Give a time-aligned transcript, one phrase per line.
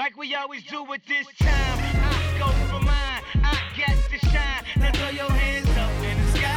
[0.00, 1.78] like we always do at this time.
[2.08, 4.62] I go for mine, I get to shine.
[4.80, 6.48] Now throw your hands up in the sky.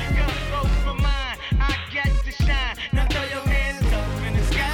[0.00, 1.38] I go for mine,
[1.70, 2.76] I get to shine.
[2.92, 4.68] Now throw your hands up in the sky.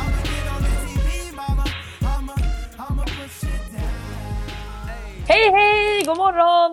[0.00, 1.08] I'ma get on the TV,
[1.40, 1.64] mama.
[2.12, 2.34] I'ma,
[2.84, 3.94] I'ma push it down.
[5.32, 6.72] Hej hej, god morgon!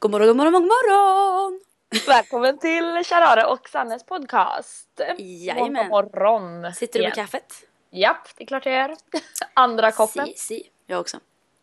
[0.00, 1.60] God morgon, god morgon, god morgon!
[2.06, 5.00] Välkommen till Charare och Sannes podcast.
[5.18, 5.90] Jajamän.
[5.90, 6.74] God morgon.
[6.74, 7.24] Sitter du med igen.
[7.24, 7.66] kaffet?
[7.96, 8.96] Japp, det är klart jag gör.
[9.54, 10.26] Andra koppen.
[10.26, 10.70] Si, si.
[10.86, 11.16] Jag också.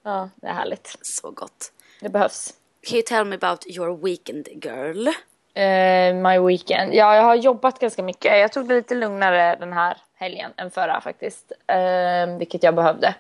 [0.04, 0.98] Ja, det är härligt.
[1.02, 1.72] Så gott.
[2.00, 2.54] Det behövs.
[2.88, 5.08] Can you tell me about your weekend girl?
[5.54, 6.94] Eh, my weekend.
[6.94, 8.40] Ja, jag har jobbat ganska mycket.
[8.40, 11.52] Jag tog det lite lugnare den här helgen än förra faktiskt.
[11.68, 13.16] Eh, vilket jag behövde.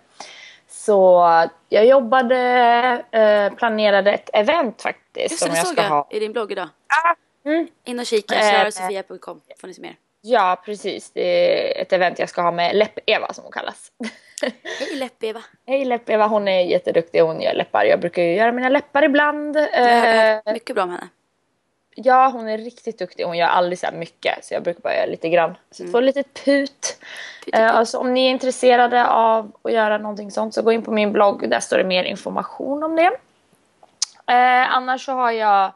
[0.67, 1.23] Så
[1.69, 2.37] jag jobbade,
[3.11, 5.31] eh, planerade ett event faktiskt.
[5.31, 6.07] Just som det jag såg ska jag ha.
[6.11, 6.69] i din blogg idag.
[7.45, 7.67] Mm.
[7.83, 9.95] In och kika, chararosofia.com får ni se mer.
[10.25, 11.11] Ja, precis.
[11.11, 13.91] Det är ett event jag ska ha med Läpp-Eva som hon kallas.
[14.79, 15.43] Hej Läpp-Eva!
[15.67, 17.19] Hej Läpp-Eva, hon är jätteduktig.
[17.21, 17.85] Hon gör läppar.
[17.85, 19.57] Jag brukar ju göra mina läppar ibland.
[19.57, 21.07] Eh, mycket bra om henne.
[21.95, 23.23] ja, hon är riktigt duktig.
[23.23, 24.45] Hon gör aldrig så här mycket.
[24.45, 25.55] Så jag brukar bara göra lite grann.
[25.71, 26.43] Så få lite put.
[26.45, 26.97] Put,
[27.53, 30.91] Eh, alltså, om ni är intresserade av att göra någonting sånt så gå in på
[30.91, 31.49] min blogg.
[31.49, 33.11] Där står det mer information om det.
[34.27, 35.71] Eh, annars så har jag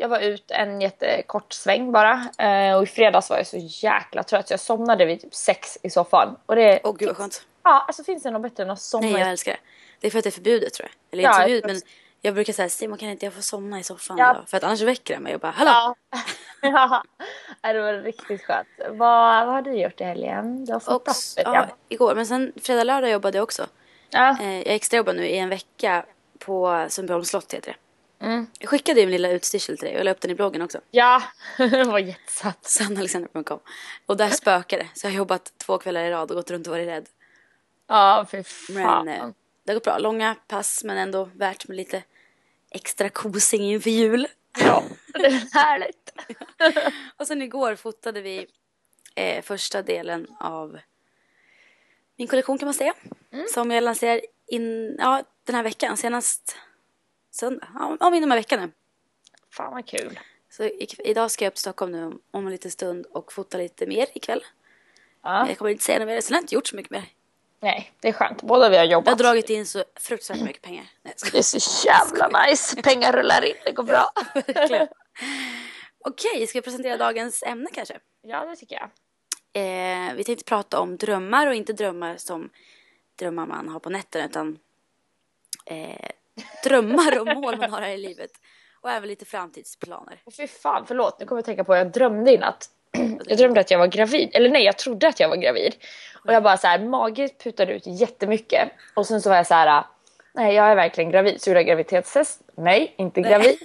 [0.00, 2.28] jag var ut en jättekort sväng bara.
[2.38, 5.78] Eh, och i fredags var jag så jäkla trött så jag somnade vid typ sex
[5.82, 6.36] i soffan.
[6.46, 6.56] Åh
[6.98, 7.42] gud vad skönt.
[7.62, 9.58] Ja, alltså finns det något bättre än att somna Nej jag älskar det.
[10.00, 11.12] Det är för att det är förbjudet tror jag.
[11.12, 11.80] Eller Ja, inte förbjudet men
[12.20, 14.30] jag brukar säga Simon kan inte jag få somna i soffan Ja.
[14.30, 14.48] idag?
[14.48, 15.94] För att annars väcker det mig och bara hallå!
[16.62, 17.02] Ja.
[17.62, 17.72] ja.
[17.72, 18.68] Det var riktigt skönt.
[18.88, 20.64] Vad, vad har du gjort i helgen?
[20.64, 21.66] Du har fotat vet ja, jag.
[21.88, 22.14] igår.
[22.14, 23.66] Men sen fredag, lördag jobbade jag också.
[24.10, 24.36] Ja.
[24.40, 26.04] Eh, jag extrajobbade nu i en vecka
[26.38, 27.89] på Sundbyholms slott heter det.
[28.20, 28.46] Mm.
[28.58, 30.80] Jag skickade ju min lilla utstyrsel till dig och la upp den i bloggen också.
[30.90, 31.22] ja,
[31.58, 32.64] det var jättesatt.
[32.64, 33.60] Sannalexander.com.
[34.06, 34.88] Och där spökar det.
[34.94, 37.08] Så jag har jobbat två kvällar i rad och gått runt och varit rädd.
[37.86, 39.08] Ja, fy Men fan.
[39.08, 39.28] eh,
[39.64, 39.98] det gått bra.
[39.98, 42.02] Långa pass men ändå värt med lite
[42.70, 44.26] extra kosing inför jul.
[44.58, 44.82] Ja,
[45.14, 46.12] det är härligt.
[47.16, 48.46] Och sen igår fotade vi
[49.14, 50.78] eh, första delen av
[52.16, 52.94] min kollektion kan man säga.
[53.32, 53.46] Mm.
[53.54, 56.56] Som jag lanserar in, ja, den här veckan, senast
[57.30, 57.68] söndag.
[57.74, 58.70] Ja, om inom en vecka nu.
[59.50, 60.20] Fan vad kul.
[60.50, 63.32] Så i, idag ska jag upp till Stockholm nu om, om en liten stund och
[63.32, 64.44] fota lite mer ikväll.
[65.22, 65.48] Ja.
[65.48, 67.04] Jag kommer inte säga något mer, sen har jag inte gjort så mycket mer.
[67.62, 68.42] Nej, det är skönt.
[68.42, 69.18] Båda vi har Jag har jobbat.
[69.18, 70.84] dragit in så fruktansvärt mycket pengar.
[71.02, 71.14] Nej.
[71.32, 72.82] Det är så jävla nice.
[72.82, 74.10] Pengar rullar in, det går bra.
[76.04, 77.98] Okej, ska jag presentera dagens ämne kanske?
[78.22, 78.90] Ja, det tycker jag.
[79.52, 82.50] Eh, vi tänkte prata om drömmar och inte drömmar som
[83.18, 84.58] drömmar man har på nätterna utan
[85.66, 86.10] eh,
[86.64, 88.30] drömmar och mål man har här i livet.
[88.80, 90.22] Och även lite framtidsplaner.
[90.24, 91.20] Och fy fan, förlåt.
[91.20, 92.66] Nu kommer jag tänka på jag drömde i natt.
[93.26, 94.30] Jag drömde att jag var gravid.
[94.32, 95.74] Eller nej, jag trodde att jag var gravid.
[96.24, 98.68] Och jag bara så här, mage putade ut jättemycket.
[98.94, 99.84] Och sen så var jag så här,
[100.32, 101.42] nej jag är verkligen gravid.
[101.42, 102.40] Så gjorde jag graviditetstest.
[102.56, 103.58] Nej, inte gravid.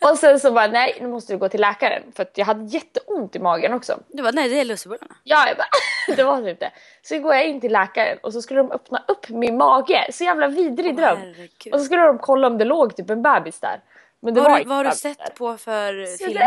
[0.00, 2.02] Och sen så bara, nej nu måste du gå till läkaren.
[2.12, 3.98] För att jag hade jätteont i magen också.
[4.08, 5.16] Du bara, nej det är lussebullarna.
[5.24, 5.68] Ja, jag bara,
[6.16, 6.70] det var typ det.
[7.02, 10.06] Så går jag in till läkaren och så skulle de öppna upp min mage.
[10.12, 11.18] Så jävla vidrig Åh, dröm.
[11.18, 11.72] herregud.
[11.74, 13.80] Och så skulle de kolla om det låg typ en bebis där.
[14.20, 15.14] Men det Vad var har, du- vad har du bebis där.
[15.14, 16.40] sett på för Så filmer?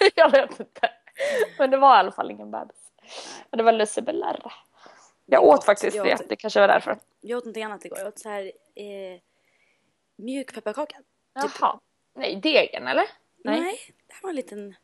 [0.00, 0.90] det- jag vet inte.
[1.58, 2.76] Men det var i alla fall ingen bebis.
[3.50, 4.40] Och det var lussebullar.
[5.26, 6.14] Jag åt faktiskt Jag det.
[6.14, 6.96] åt- Det kanske var därför.
[7.20, 7.98] Jag åt någonting annat igår.
[7.98, 8.42] Jag åt så här
[8.74, 9.20] eh,
[10.18, 10.96] mjuk pepparkaka.
[11.34, 11.78] Jaha.
[12.14, 13.06] Nej, degen eller?
[13.44, 13.60] Nej.
[13.60, 13.78] Nej.
[14.06, 14.74] det här var en liten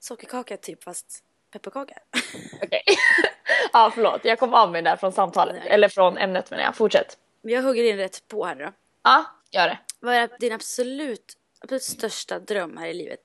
[0.00, 1.98] sockerkaka typ fast pepparkaka.
[2.62, 2.82] Okej.
[3.72, 4.24] ja, förlåt.
[4.24, 5.56] Jag kom av mig där från samtalet.
[5.58, 5.68] Nej.
[5.68, 6.76] Eller från ämnet menar jag.
[6.76, 7.18] Fortsätt.
[7.42, 8.72] Jag hugger in rätt på här då.
[9.02, 9.78] Ja, gör det.
[10.00, 13.20] Vad är din absolut, absolut största dröm här i livet?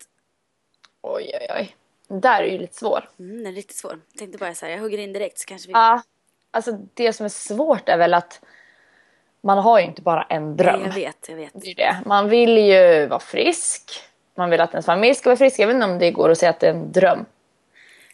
[1.02, 1.76] Oj, oj, oj.
[2.08, 3.10] Den där är ju lite svår.
[3.20, 4.00] Mm, den är riktigt svår.
[4.18, 5.74] Tänkte bara så här, jag hugger in direkt så kanske vi...
[5.74, 6.02] Ja.
[6.52, 8.42] Alltså det som är svårt är väl att
[9.44, 10.82] man har ju inte bara en dröm.
[10.86, 11.52] Jag vet, jag vet.
[11.54, 11.98] Det är det.
[12.06, 13.92] Man vill ju vara frisk.
[14.38, 15.60] Man vill att ens familj ska vara frisk.
[15.60, 17.26] Jag vet inte om det går att säga att det är en dröm.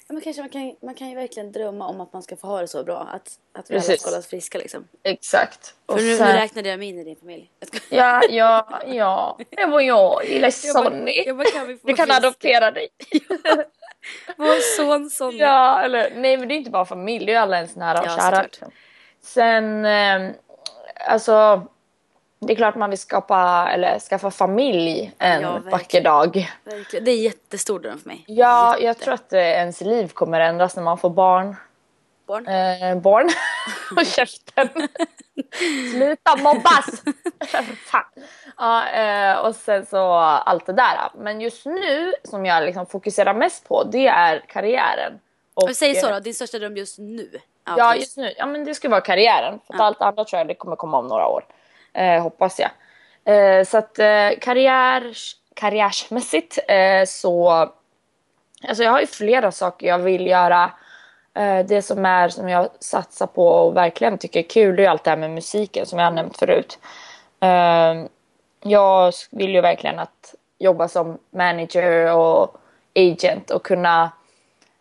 [0.08, 2.48] Ja, men kanske man kan, man kan ju verkligen drömma om att man ska få
[2.48, 2.98] ha det så bra.
[3.14, 4.02] Att, att vi alla Precis.
[4.02, 4.88] ska hållas friska liksom.
[5.04, 5.76] Exakt.
[5.86, 7.50] Och För nu, sen- nu räknade jag mig in i din familj.
[7.90, 8.24] Jag.
[8.24, 9.38] Ja, ja, ja.
[9.50, 11.24] Det var jag, lilla Sonny.
[11.26, 12.18] jag bara, kan vi få Vi kan friska?
[12.28, 12.88] adoptera dig.
[14.38, 15.38] Vår son Sonny.
[15.38, 18.06] Ja, eller nej men det är inte bara familj, det är alla ens nära och
[18.08, 18.42] Ja, kära.
[18.44, 18.72] liksom.
[19.22, 20.30] Sen, eh,
[21.08, 21.68] alltså
[22.40, 26.52] det är klart man vill skapa, eller skaffa familj en Ja, vacker dag.
[26.64, 27.06] Verkligen.
[27.06, 28.24] Det är jättestor dröm för mig.
[28.28, 28.86] Ja, Jätte.
[28.86, 31.56] jag tror att ens liv kommer ändras när man får barn.
[32.28, 32.48] Barn.
[32.48, 33.30] Eh, barn.
[33.98, 34.70] och käften.
[35.92, 37.04] Sluta mobbas!
[37.86, 38.04] Fan.
[38.58, 41.12] Ja, eh, och sen så allt det där.
[41.18, 45.20] Men just nu som jag liksom fokuserar mest på det är karriären.
[45.54, 47.40] Och, Och säg så eh, då, din största dröm just nu.
[47.78, 48.02] Ja, precis.
[48.04, 48.34] just nu.
[48.38, 49.60] Ja, men det ska vara karriären.
[49.68, 49.84] För Ja.
[49.84, 51.46] allt annat tror jag det kommer komma om några år.
[51.94, 52.70] Eh, hoppas jag.
[53.36, 55.14] Eh, så att eh, karriär,
[55.54, 57.50] karriärsmässigt eh, så...
[58.68, 60.72] Alltså jag har ju flera saker jag vill göra.
[61.34, 64.84] Eh, det som är som jag satsar på och verkligen tycker är kul det är
[64.84, 66.80] ju allt det här med musiken som jag har nämnt förut.
[67.40, 68.06] Eh,
[68.64, 72.58] jag vill ju verkligen att jobba som manager och
[72.96, 74.12] agent och kunna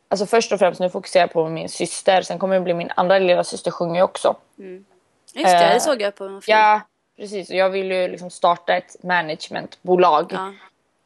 [0.08, 2.22] Alltså först och främst nu fokuserar jag på min syster.
[2.22, 4.37] Sen kommer det bli min andra lilla syster sjunger ju också.
[4.56, 4.87] Just
[5.34, 6.58] det, Eh, det såg jag på en film.
[6.58, 6.81] Ja,
[7.16, 7.50] precis.
[7.50, 10.32] Och jag vill ju liksom starta ett managementbolag.
[10.32, 10.52] Ja.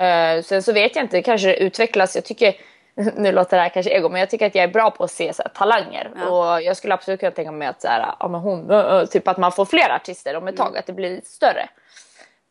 [0.06, 2.14] Eh, sen så vet jag inte, kanske det utvecklas.
[2.14, 2.54] Jag tycker,
[3.16, 5.10] nu låter det här kanske ego, men jag tycker att jag är bra på att
[5.10, 6.10] se så här, talanger.
[6.16, 6.28] Ja.
[6.54, 9.06] Och jag skulle absolut kunna tänka mig att så här, ja, men hon, ö, ö,
[9.06, 10.66] typ att man får fler artister om ett Mm.
[10.66, 11.68] tag, att det blir större.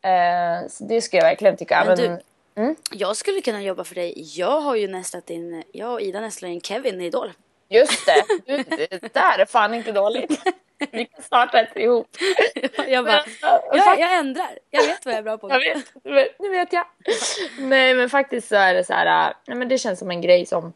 [0.04, 1.84] Eh, så det skulle jag verkligen tycka.
[1.86, 2.22] Men Men, du-
[2.92, 4.14] Jag skulle kunna jobba för dig.
[4.38, 7.32] Jag har ju nästlat in, jag och Ida nästlade in Kevin i Idol.
[7.68, 8.56] Just det, du,
[8.98, 10.40] det där är fan inte dåligt.
[10.90, 12.08] Vi kan starta ett ihop.
[12.88, 13.24] jag bara,
[13.72, 14.58] jag, jag ändrar.
[14.70, 15.50] Jag vet vad jag är bra på.
[15.50, 15.94] Jag vet,
[16.38, 16.84] nu vet- jag.
[17.58, 20.20] Nej men faktiskt så är det så här, äh, nej men det känns som en
[20.20, 20.72] grej som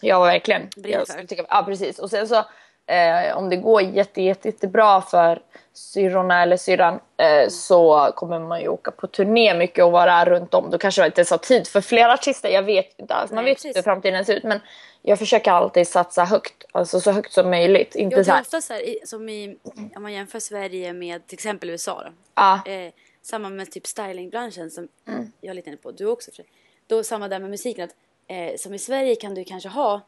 [0.00, 1.24] jag verkligen Brinner jag för.
[1.26, 2.44] tycka- Ja precis och sen så
[2.86, 5.42] eh, om det går jätte, jätte, jättebra för
[5.72, 10.54] syrrorna eller syrran eh, så kommer man ju åka på turné mycket och vara runt
[10.54, 10.70] om.
[10.70, 12.48] Då kanske man inte ens har tid för fler artister.
[12.48, 13.30] Jag vet inte alls.
[13.30, 13.76] Man Nej, vet precis.
[13.76, 14.60] hur framtiden ser ut men
[15.02, 16.64] jag försöker alltid satsa högt.
[16.72, 17.94] Alltså så högt som möjligt.
[17.94, 18.40] Inte Jag så här.
[18.40, 19.56] ofta så här, i- som i,
[19.96, 22.12] om man jämför Sverige med till exempel USA då.
[22.34, 22.92] Ja, Eh,
[23.22, 25.32] samma med typ stylingbranschen som Mm.
[25.40, 26.44] jag är lite inne på, du också för.
[26.86, 27.90] Då samma där med musiken att
[28.28, 30.00] eh, som i Sverige kan du kanske ha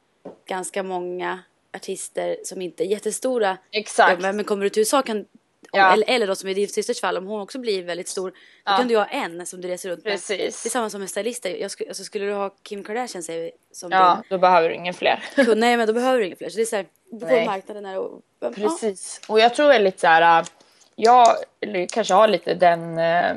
[0.47, 1.39] ganska många
[1.77, 3.57] artister som inte är jättestora.
[3.73, 4.23] exakt.
[4.23, 5.25] Men men kommer du till USA kan
[5.73, 5.93] om, Ja.
[5.93, 8.37] eller, eller då som i din systers fall, om hon också blir väldigt stor, då
[8.65, 8.77] Ja.
[8.77, 10.13] kan du ha en som du reser runt med.
[10.13, 10.63] Precis.
[10.63, 11.57] Det är samma som med stylister.
[11.57, 14.95] Jag skulle, alltså, skulle du ha Kim Kardashian säger som Ja, då behöver du ingen
[14.95, 15.25] fler.
[15.37, 16.49] din nej men då behöver du inga fler.
[16.51, 17.47] Så det är såhär, du får Nej.
[17.47, 18.21] marknaden här och...
[18.41, 18.51] Ja.
[18.51, 19.21] Precis.
[19.29, 20.41] Och jag tror är lite så här.
[20.41, 20.47] äh,
[20.97, 21.29] Jag
[21.91, 23.37] kanske har lite den äh,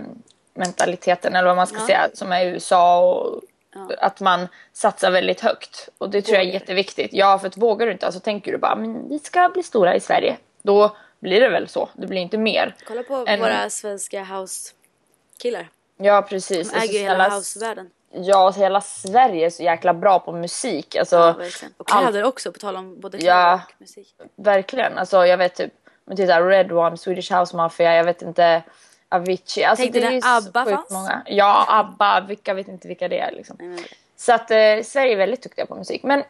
[0.53, 1.85] mentaliteten eller vad man ska Ja.
[1.87, 3.41] säga som är i USA och
[3.73, 3.89] Ja.
[3.97, 5.89] att man satsar väldigt högt.
[5.97, 7.13] Och det tror jag är jätteviktigt.
[7.13, 9.95] Ja, för att vågar du inte, alltså tänker du bara men vi ska bli stora
[9.95, 10.37] i Sverige.
[10.61, 11.89] Då blir det väl så.
[11.93, 12.75] Det blir inte mer.
[12.87, 15.69] Kolla på En- våra svenska house-killar.
[15.97, 16.71] Ja, precis.
[16.71, 17.89] De äger ju hela house-världen.
[18.11, 20.95] Ja, hela Sverige är så jäkla bra på musik.
[20.95, 21.73] Alltså, Ja, verkligen.
[21.77, 23.53] Och kläder också, på tal om både kläder Ja.
[23.65, 24.15] och musik.
[24.35, 24.97] Verkligen.
[24.97, 25.73] Alltså jag vet typ,
[26.05, 28.63] men titta Red One, Swedish House Mafia, jag vet inte,
[29.09, 29.63] Avicii.
[29.63, 30.91] Alltså Tänkte det är ABBA fanns?
[30.91, 31.21] Många.
[31.25, 33.55] Ja, ABBA, vilka vet inte vilka det är liksom.
[33.59, 33.79] Nej, men,
[34.17, 36.03] Så att eh, Sverige är väldigt duktiga på musik.
[36.03, 36.23] Men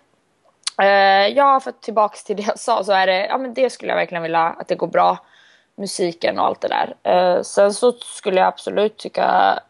[0.82, 3.70] eh, ja, för att tillbaks till det jag sa så är det, ja men det
[3.70, 5.18] skulle jag verkligen vilja att det går bra.
[5.76, 6.96] Musiken och allt det där.
[7.04, 9.24] Eh, sen så skulle jag absolut tycka,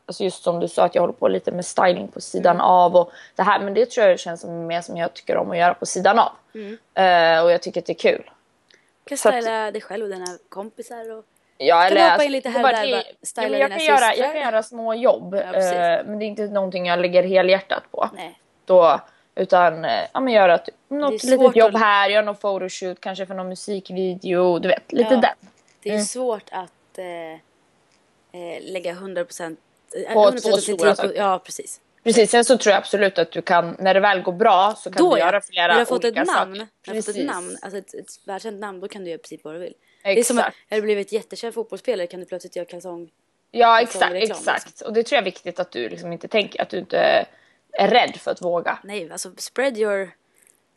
[0.06, 2.66] alltså just som du sa att jag håller på lite med styling på sidan Mm.
[2.66, 3.60] av och det här.
[3.60, 6.20] Men det tror jag känns som mer som jag tycker om att göra på sidan
[6.20, 6.32] av.
[6.54, 6.78] Mm.
[6.94, 8.32] Eh, och jag tycker att det är kul.
[9.04, 11.18] Du kan att- styla dig själv och dina kompisar.
[11.18, 11.24] Och...
[11.62, 13.98] Ja, Kan du hoppa in lite det här och där bara ja, jag, kan göra,
[13.98, 14.14] systrar?
[14.26, 15.72] jag kan göra små jobb, precis.
[15.72, 18.10] eh, men det är inte någonting jag lägger helhjärtat på.
[18.16, 18.40] Nej.
[18.66, 19.00] Då,
[19.36, 23.26] utan eh, ja, men göra typ, något litet jobb att- här, göra någon photoshoot, kanske
[23.26, 25.20] för någon musikvideo, du vet, lite Ja.
[25.20, 25.50] den.
[25.84, 26.06] Det är Mm.
[26.06, 27.06] svårt att eh,
[28.42, 29.60] eh, lägga 100 procent...
[30.08, 31.14] eh, På 100% två stora saker.
[31.16, 31.82] Ja, precis.
[32.04, 34.92] Precis, sen så tror jag absolut att du kan, när det väl går bra så
[34.92, 35.26] kan Då du ja.
[35.26, 36.68] göra flera När du har fått ett olika namn, saker.
[36.82, 39.42] du har fått ett namn, alltså ett, ett världskänt namn, då kan du göra precis
[39.44, 39.74] vad du vill.
[40.16, 43.10] Det är som att, har du blivit jättekänd fotbollsspelare kan du plötsligt göra kalsong.
[43.52, 44.82] Ja, Liksom exakt, exakt.
[44.82, 47.26] Och det tror jag är viktigt att du liksom inte tänker, att du inte
[47.74, 48.80] är rädd för att våga.
[48.84, 50.12] Nej, alltså spread your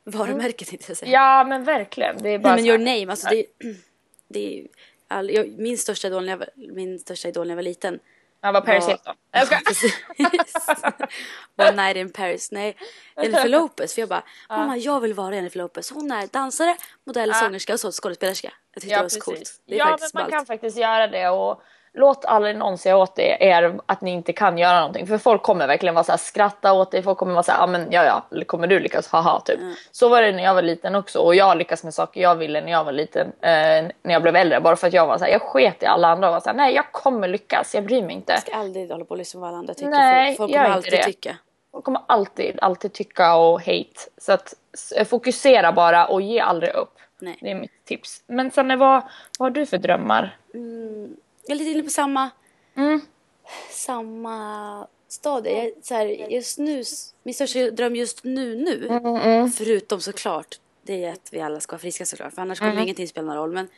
[0.05, 1.13] varumärke tänkte jag säga.
[1.13, 2.23] Ja, men verkligen.
[2.23, 3.45] Det är bara Nej men your name, alltså det,
[4.29, 4.67] det är
[5.09, 7.99] all, jag, min, största idol när jag var, min största idol när jag var liten.
[8.41, 9.17] Ja, vad Paris var- Hilton.
[9.31, 9.49] Jag.
[9.67, 9.99] Precis.
[11.57, 12.53] One night in Paris.
[12.53, 12.77] Nej,
[13.17, 13.95] Jennifer Lopez.
[13.95, 15.91] För jag bara, mamma jag vill vara Jennifer Lopez.
[15.91, 18.53] Hon är dansare, modell, sångerska och så skådespelerska.
[18.75, 19.51] Jag tyckte det var så coolt.
[19.67, 20.33] Det är ja, men man ballt.
[20.35, 21.63] kan faktiskt göra det och
[21.95, 25.07] låt aldrig någon säga åt er- att ni inte kan göra någonting.
[25.07, 27.59] För folk kommer verkligen vara så här, skratta åt dig, folk kommer vara så här,
[27.59, 29.61] ja men ja ja, kommer du lyckas, haha typ.
[29.91, 32.61] Så var det när jag var liten också och jag lyckas med saker jag ville
[32.61, 33.51] när jag var liten, eh,
[34.03, 34.61] när jag blev äldre.
[34.61, 36.49] Bara för att jag var så här, jag sket i alla andra och var så
[36.49, 38.33] här, nej jag kommer lyckas, jag bryr mig inte.
[38.33, 39.91] Jag ska aldrig hålla på och lyssna på vad alla andra tycker.
[39.91, 41.05] Nej, folk kommer alltid det.
[41.05, 41.37] tycka.
[41.73, 44.01] Folk kommer alltid, alltid tycka och hate.
[44.19, 44.55] Så att
[45.09, 46.99] fokusera bara och ge aldrig upp.
[47.23, 47.39] Nej.
[47.41, 48.23] Det är mitt tips.
[48.27, 49.03] Men Sanne, vad,
[49.39, 50.37] vad har du för drömmar?
[51.47, 52.31] Jag är lite inne på samma,
[52.75, 53.01] Mm.
[53.71, 55.65] samma stadie.
[55.65, 56.83] Jag, så här, just nu,
[57.23, 61.73] min största dröm just nu nu, Mm, förutom såklart, det är att vi alla ska
[61.73, 62.35] vara friska såklart.
[62.35, 62.83] För annars kommer Mm.
[62.85, 63.53] ingenting spela någon roll.
[63.53, 63.69] Men,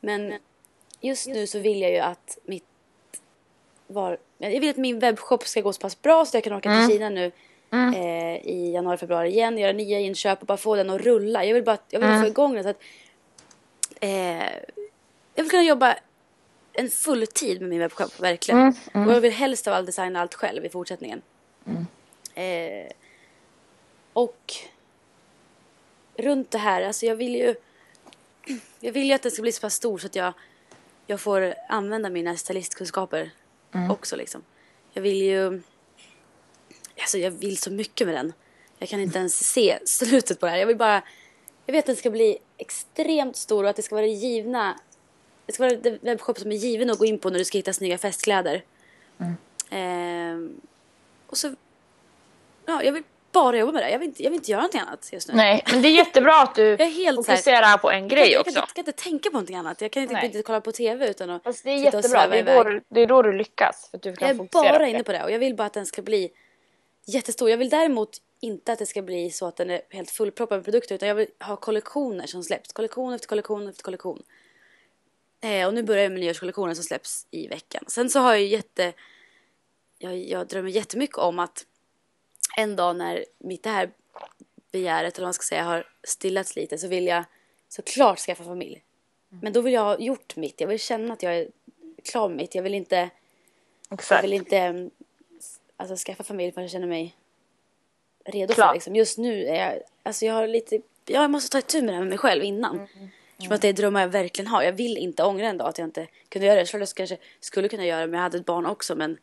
[0.00, 0.34] men
[1.00, 2.64] just nu så vill jag ju att mitt
[3.86, 6.52] var, jag vill att min webbshop ska gå så pass bra så att jag kan
[6.52, 6.86] åka Mm.
[6.88, 7.32] till Kina nu
[7.94, 11.44] eh, i januari, februari igen, göra nya inköp och bara få den att rulla.
[11.44, 12.20] Jag vill bara jag vill Mm.
[12.22, 12.80] få igång den så att
[14.00, 14.52] eh,
[15.34, 15.96] jag vill kunna jobba
[16.72, 18.60] en fulltid med min webbshop, verkligen.
[18.94, 21.22] Mm, Och jag vill helst av allt designa allt själv i fortsättningen.
[22.34, 22.92] Eh,
[24.12, 24.54] och
[26.16, 27.54] runt det här, alltså jag vill ju
[28.80, 30.32] jag vill ju att den ska bli så pass stor så att jag,
[31.06, 33.30] jag får använda mina stylistkunskaper
[33.90, 34.42] också liksom.
[34.92, 35.60] Jag vill ju
[37.02, 38.32] Alltså jag vill så mycket med den.
[38.78, 40.58] Jag kan inte ens se slutet på det här.
[40.58, 41.02] Jag vill bara
[41.66, 44.78] Jag vet att den ska bli extremt stor och att det ska vara det givna
[45.46, 47.58] Det ska vara den webbshop som är given att gå in på när du ska
[47.58, 48.64] hitta snygga festkläder.
[49.70, 50.60] Ehm,
[51.26, 51.54] och så
[52.66, 53.90] Ja, jag vill bara jobba med det.
[53.90, 55.34] Jag vill inte, jag vill inte göra någonting annat just nu.
[55.34, 58.40] Nej, men det är jättebra att du Jag så här- fokuserar på en grej jag
[58.40, 58.50] också.
[58.50, 59.80] Jag kan, inte, kan inte tänka på någonting annat.
[59.80, 60.26] Jag kan inte, Nej.
[60.26, 63.06] inte kolla på TV utan att Fast det är jättebra, det är, då, det är
[63.06, 63.88] då du lyckas.
[63.90, 65.66] För att du kan Jag är bara på inne på det och jag vill bara
[65.66, 66.30] att den ska bli
[67.04, 67.50] jättestor.
[67.50, 70.64] Jag vill däremot inte att det ska bli så att den är helt fullproppad med
[70.64, 72.72] produkter utan jag vill ha kollektioner som släpps.
[72.72, 74.22] Kollektion efter kollektion efter kollektion.
[75.40, 77.84] Eh, och nu börjar jag med nyårskollektionen som släpps i veckan.
[77.86, 78.92] Sen så har jag jätte...
[79.98, 81.66] Jag, jag drömmer jättemycket om att
[82.56, 83.90] en dag när mitt det här
[84.72, 87.24] begäret, eller vad man ska säga, har stillats lite så vill jag
[87.68, 88.82] såklart skaffa familj.
[89.28, 90.60] Men då vill jag ha gjort mitt.
[90.60, 91.48] Jag vill känna att jag är
[92.04, 92.54] klar med mitt.
[92.54, 93.10] Jag vill inte...
[93.88, 94.24] Jag Exakt.
[94.24, 94.90] vill inte mm,
[95.90, 97.16] alltså, skaffa familj förrän jag känner mig
[98.24, 98.66] redo Klar.
[98.66, 98.74] för.
[98.74, 98.96] Liksom.
[98.96, 101.92] Just nu är jag, alltså jag har lite, ja, jag måste ta itu med det
[101.92, 102.74] här med mig själv innan.
[102.74, 103.08] Mm,
[103.38, 104.62] Som att det är drömmar jag verkligen har.
[104.62, 106.72] Jag vill inte ångra en dag att jag inte kunde göra det.
[106.72, 108.94] Jag kanske skulle kunna göra det men jag hade ett barn också.
[108.94, 109.18] Men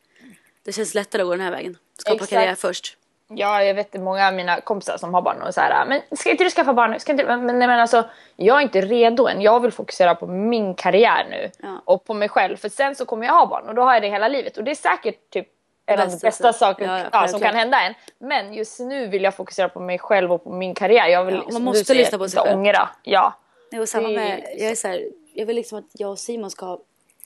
[0.63, 1.77] det känns lättare att gå den här vägen.
[1.97, 2.29] Skapa Exakt.
[2.31, 2.95] karriär först.
[3.31, 6.31] Ja, jag vet många av mina kompisar som har barn och så här, men ska
[6.31, 6.99] inte du skaffa barn?
[6.99, 9.41] Ska inte, men, men, men alltså, jag är inte redo än.
[9.41, 11.81] Jag vill fokusera på min karriär nu Ja.
[11.85, 12.57] och på mig själv.
[12.57, 14.57] För sen så kommer jag ha barn och då har jag det hela livet.
[14.57, 15.47] Och det är säkert typ
[15.93, 16.59] en av de Bästa bästa sätt.
[16.59, 17.93] saker Ja, ja, som kan hända en.
[18.19, 21.07] Men just nu vill jag fokusera på mig själv och på min karriär.
[21.07, 22.59] Jag vill, Ja, man måste säger, lyssna på sig själv.
[22.59, 22.89] ångra.
[23.03, 23.33] Ja,
[23.71, 26.51] Nej, och samma med, jag är så här, jag vill liksom att jag och Simon
[26.51, 26.79] ska ha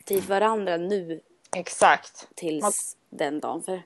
[0.06, 1.20] tid varandra nu
[1.56, 2.28] exakt.
[2.36, 3.64] tills den dagen.
[3.64, 3.82] För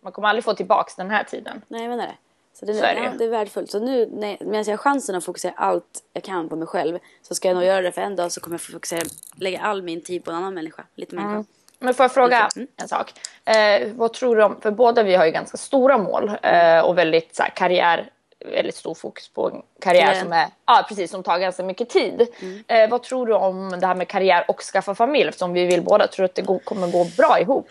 [0.00, 1.62] Man kommer aldrig få tillbaks den här tiden.
[1.68, 2.14] Nej, menar det.
[2.54, 3.70] Så det, Så är det ja, det är värdefullt.
[3.70, 6.98] Så nu när, medan jag har chansen att fokusera allt jag kan på mig själv
[7.22, 9.00] så ska jag nog göra det för en dag så kommer jag fokusera,
[9.36, 10.84] lägga all min tid på en annan människa.
[10.94, 11.32] Lite människa.
[11.32, 11.46] Mm.
[11.82, 12.68] Men får jag fråga Mm.
[12.76, 13.12] en sak?
[13.44, 16.98] Eh, vad tror du om, för båda vi har ju ganska stora mål eh, och
[16.98, 18.10] väldigt så här, karriär,
[18.44, 20.22] väldigt stor fokus på en karriär Karriär.
[20.22, 22.28] som är, ja precis, som tar ganska mycket tid.
[22.40, 22.64] Mm.
[22.68, 25.82] Eh, vad tror du om det här med karriär och skaffa familj eftersom vi vill
[25.82, 26.06] båda?
[26.06, 27.68] Tror du att det går, kommer gå bra ihop?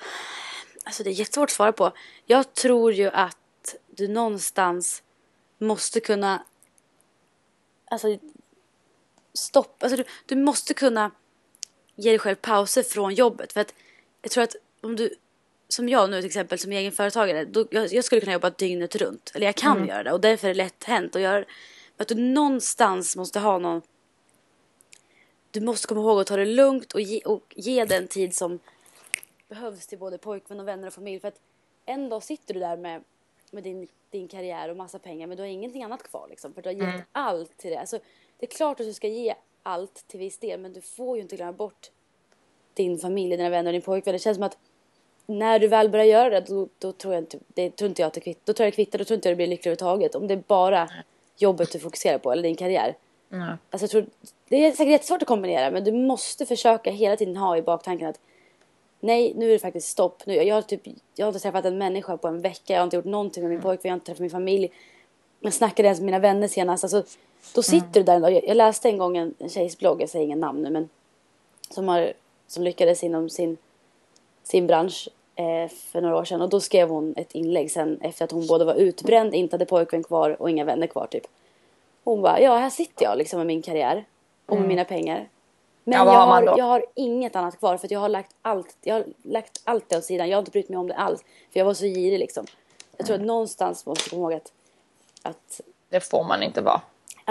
[0.86, 1.92] Alltså det är jättesvårt att svara på.
[2.26, 5.04] Jag tror ju att du någonstans
[5.58, 6.44] måste kunna
[7.92, 8.08] alltså
[9.34, 11.12] stopp, alltså du, du måste kunna
[11.96, 13.54] ge dig själv pauser från jobbet.
[13.54, 13.74] För att
[14.22, 15.16] jag tror att om du,
[15.68, 19.32] som jag nu till exempel som egenföretagare, då, jag, jag skulle kunna jobba dygnet runt.
[19.36, 21.46] Eller jag kan göra det och därför är det lätt hänt att göra det.
[21.98, 23.82] Men att du någonstans måste ha någon,
[25.52, 28.60] du måste komma ihåg att ta det lugnt och ge, och ge den tid som
[29.50, 31.20] behövs till både pojkvän och vänner och familj.
[31.20, 31.40] För att
[31.86, 33.04] en dag sitter du där med,
[33.52, 36.54] med din, din karriär och massa pengar men du har ingenting annat kvar liksom.
[36.54, 37.02] För du har gett Mm.
[37.12, 37.80] allt till det.
[37.80, 38.00] Alltså,
[38.38, 41.24] det är klart att du ska ge allt till viss del men du får ju
[41.24, 41.92] inte glömma bort
[42.74, 44.14] din familj, dina vänner och din pojkvän.
[44.14, 44.58] Det känns som att
[45.26, 48.08] när du väl börjar göra det då, då tror jag inte, det, tror inte jag
[48.08, 48.42] att det kvittar.
[48.46, 50.16] Då tror jag det kvittar, då tror inte jag det blir lycklig överhuvudtaget.
[50.16, 50.90] Om det är bara
[51.38, 52.96] jobbet du fokuserar på eller din karriär.
[53.32, 53.58] Mm.
[53.70, 54.06] Alltså tror,
[54.50, 58.08] det är säkert jättesvårt att kombinera men du måste försöka hela tiden ha i baktanken
[58.08, 58.20] att
[59.00, 60.26] nej nu är det faktiskt stopp.
[60.26, 60.82] Nu, jag, har typ,
[61.16, 63.52] jag har inte träffat en människa på en vecka, jag har inte gjort någonting med
[63.52, 64.72] min pojkvän, jag har inte träffat min familj.
[65.40, 66.84] Jag snackade ens med mina vänner senast.
[66.84, 67.04] Alltså,
[67.56, 68.34] då sitter du där en dag.
[68.34, 70.90] Jag, jag läste en gång en, en tjejs blogg, jag säger ingen namn nu men
[71.70, 72.14] som, har,
[72.52, 73.58] som lyckades inom sin,
[74.44, 78.26] sin bransch eh, för några år sedan och då skrev hon ett inlägg sen efter
[78.26, 81.24] att hon både var utbränd, inte hade pojkvän kvar och inga vänner kvar typ.
[82.04, 84.06] Hon bara, ja här sitter jag liksom med min karriär
[84.46, 85.30] och med mina pengar.
[85.84, 88.96] Men Ja, jag, har jag har inget annat kvar för jag har lagt allt, jag
[88.96, 90.30] har lagt allt det åt sidan.
[90.30, 91.24] Jag har inte brytt mig om det alls.
[91.52, 92.46] För jag var så girig liksom.
[92.98, 94.52] Jag tror att någonstans måste jag komma ihåg att,
[95.22, 96.82] att Det får man inte vara.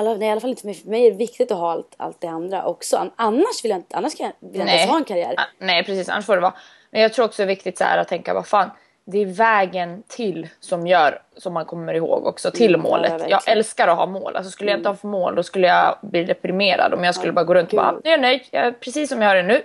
[0.00, 0.74] Alla, nej, i alla fall inte för mig.
[0.74, 2.96] För mig är det viktigt att ha allt, allt det andra också.
[2.96, 5.34] An- Annars vill jag inte, annars kan jag, vill jag inte ens ha en karriär.
[5.36, 6.08] Ah, Nej, precis.
[6.08, 6.54] Annars får det vara.
[6.90, 8.70] Men jag tror också det är viktigt så här att tänka, vad fan,
[9.04, 13.12] det är vägen till som gör, som man kommer ihåg också, till Mm, ja, målet.
[13.12, 13.30] verkligen.
[13.30, 14.36] jag älskar att ha mål.
[14.36, 17.32] Alltså skulle jag inte ha för mål, då skulle jag bli deprimerad om jag skulle
[17.32, 19.62] bara gå runt och bara, nu är jag nöjd, jag precis som jag är nu.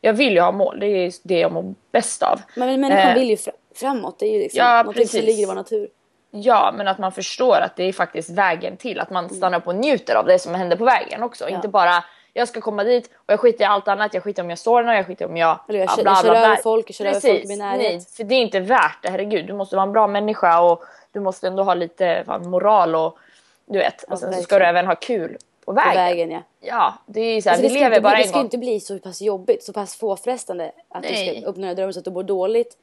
[0.00, 2.40] Jag vill ju ha mål, det är det jag mår bäst av.
[2.56, 4.18] Men människan Eh, vill ju fra- framåt.
[4.18, 5.88] Det är ju liksom ja, någonting som ligger i vår natur.
[6.34, 9.00] Ja, men att man förstår att det är faktiskt vägen till.
[9.00, 11.44] Att man stannar upp och njuter av det som händer på vägen också.
[11.48, 11.54] Ja.
[11.56, 14.14] Inte bara, jag ska komma dit och jag skiter i allt annat.
[14.14, 15.58] Jag skiter om jag står där, jag skiter om jag...
[15.68, 16.46] Eller jag ja, kör- bla, jag kör bla, bla.
[16.46, 17.92] över folk, jag kör över folk i min närhet.
[17.92, 19.46] Nej, för det är inte värt det, herregud.
[19.46, 23.18] Du måste vara en bra människa och du måste ändå ha lite fan, moral och
[23.66, 24.02] du vet.
[24.02, 25.94] Och sen så ska du även ha kul på på vägen.
[25.94, 26.40] vägen ja.
[26.60, 28.44] Ja, det är så här, Alltså, vi det lever bara bli- det en ska gång.
[28.46, 31.40] inte bli så pass jobbigt, så pass påfrestande att du Nej.
[31.40, 32.76] ska uppnå dina drömmar så att du mår dåligt.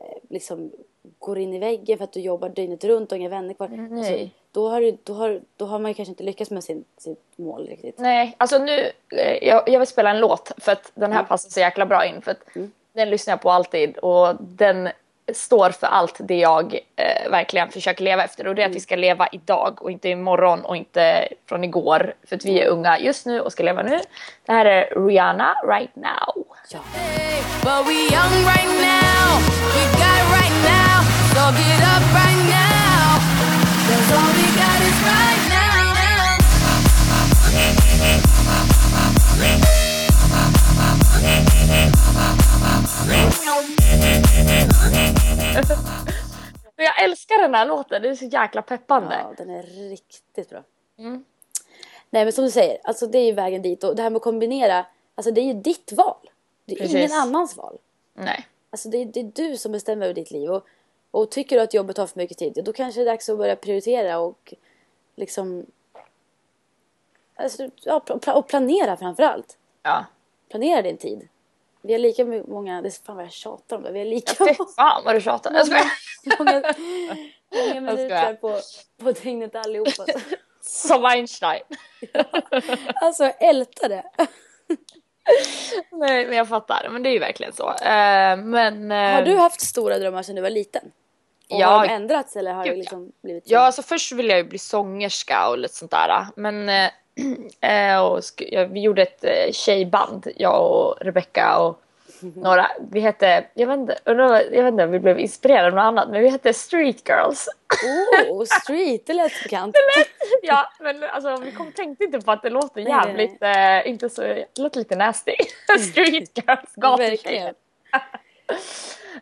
[0.00, 0.70] eh, Liksom
[1.18, 3.68] går in i väggen för att du jobbar dygnet runt och inga vänner kvar.
[3.68, 3.98] Nej.
[3.98, 6.84] Alltså, då, har du, då, har, då har man ju kanske inte lyckats med sin,
[6.98, 7.98] sitt mål riktigt.
[7.98, 11.50] Nej, alltså nu, eh, jag, jag vill spela en låt för att den här passar
[11.50, 12.22] så jäkla bra in.
[12.22, 12.44] För att
[12.92, 14.88] Den lyssnar jag på alltid och den
[15.32, 18.46] står för allt det jag eh, verkligen försöker leva efter.
[18.46, 22.14] Och det är att vi ska leva idag och inte imorgon och inte från igår.
[22.24, 24.00] För att vi är unga just nu och ska leva nu.
[24.46, 26.46] Det här är Rihanna, Right Now.
[26.72, 26.80] Ja.
[27.62, 27.86] But
[31.36, 33.20] So get up right now.
[33.88, 35.66] Cause all we got is right now.
[46.76, 49.14] Och jag älskar den här låten, det är så jäkla peppande.
[49.14, 50.62] Ja, den är riktigt bra.
[50.98, 51.24] Mm.
[52.10, 54.16] Nej men som du säger, alltså det är ju vägen dit och det här med
[54.16, 56.30] att kombinera, alltså det är ju ditt val.
[56.64, 56.96] Det är Precis.
[56.96, 57.78] ingen annans val.
[58.14, 58.46] Nej.
[58.70, 60.66] Alltså det är, det är du som bestämmer över ditt liv och,
[61.16, 63.38] och tycker du att jobbet tar för mycket tid, då kanske det är dags att
[63.38, 64.54] börja prioritera och
[65.16, 65.66] liksom
[67.36, 68.02] alltså, ja,
[68.34, 69.58] och planera framför allt.
[69.82, 70.04] Ja.
[70.50, 71.28] Planera din tid.
[71.82, 74.44] Vi har lika många, det är fan vad jag tjatar om det, vi har lika
[74.44, 75.52] Fy fan vad du tjatar.
[75.54, 75.92] Jag skojar.
[76.38, 76.74] många,
[77.54, 78.60] många minuter på,
[79.04, 80.06] på dygnet allihopa.
[80.60, 81.62] Som Einstein.
[82.94, 84.04] Alltså jag ältar det.
[85.90, 87.68] Nej men jag fattar, men det är ju verkligen så.
[87.68, 88.90] Eh, men...
[88.92, 90.92] eh, Har du haft stora drömmar sedan du var liten?
[91.50, 91.66] Och Ja.
[91.66, 92.80] har de ändrats eller har Gud, det ja.
[92.80, 93.54] liksom blivit så?
[93.54, 96.26] Ja, alltså först ville jag ju bli sångerska och lite sånt där.
[96.36, 98.20] Men eh, och
[98.70, 101.82] vi gjorde ett eh, tjejband, jag och Rebecca och
[102.20, 102.70] några.
[102.90, 106.08] Vi hette, jag vet inte, jag vet inte om vi blev inspirerade av något annat,
[106.10, 107.48] men vi hette Street Girls.
[108.30, 109.76] Oh, street, det lät bekant.
[110.42, 114.10] ja, men alltså vi kom, tänkte inte på att det låter Nej, jävligt, eh, inte
[114.10, 115.32] så, det låter lite nasty.
[115.90, 117.54] Street Girls, gatutjejer.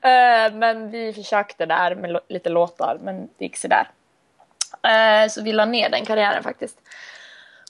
[0.02, 3.90] Eh, men vi försökte där med lite låtar, men det gick sådär.
[4.86, 6.78] Uh, så vi la ner den karriären faktiskt.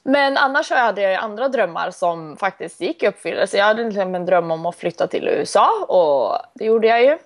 [0.03, 3.57] Men annars så hade jag ju andra drömmar som faktiskt gick i uppfyllelse.
[3.57, 7.03] Jag hade till exempel en dröm om att flytta till USA och det gjorde jag
[7.05, 7.19] ju.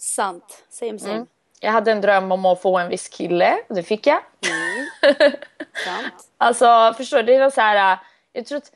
[0.00, 0.64] Sant.
[0.68, 1.14] Same same.
[1.14, 1.26] Mm.
[1.60, 4.18] Jag hade en dröm om att få en viss kille och det fick jag.
[5.84, 6.28] Sant.
[6.38, 7.92] Alltså förstår du, det var så här.
[7.92, 7.98] äh,
[8.32, 8.72] Jag tror att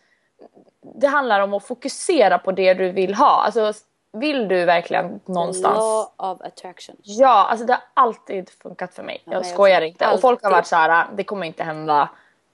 [1.01, 3.43] det handlar om att fokusera på det du vill ha.
[3.45, 3.73] Alltså
[4.13, 5.79] vill du verkligen någonstans?
[5.79, 6.97] Law of attraction.
[7.03, 9.23] Ja, alltså det har alltid funkat för mig.
[9.25, 9.87] Ja, Jag jag skojar också.
[9.87, 10.11] inte.
[10.11, 10.57] Och folk har Alltid.
[10.57, 12.09] varit så här, det kommer inte hända.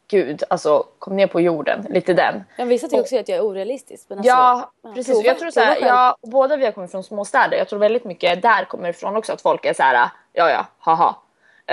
[0.08, 1.86] Gud, alltså kom ner på jorden.
[1.90, 2.44] Lite den.
[2.56, 4.06] Jag vissa tycker också att jag är orealistisk.
[4.08, 5.14] Men alltså, ja, precis.
[5.14, 7.56] prova- jag tror så här, ja, båda vi har kommit från små städer.
[7.56, 10.66] Jag tror väldigt mycket där kommer ifrån också att folk är så här, ja ja,
[10.78, 11.14] haha.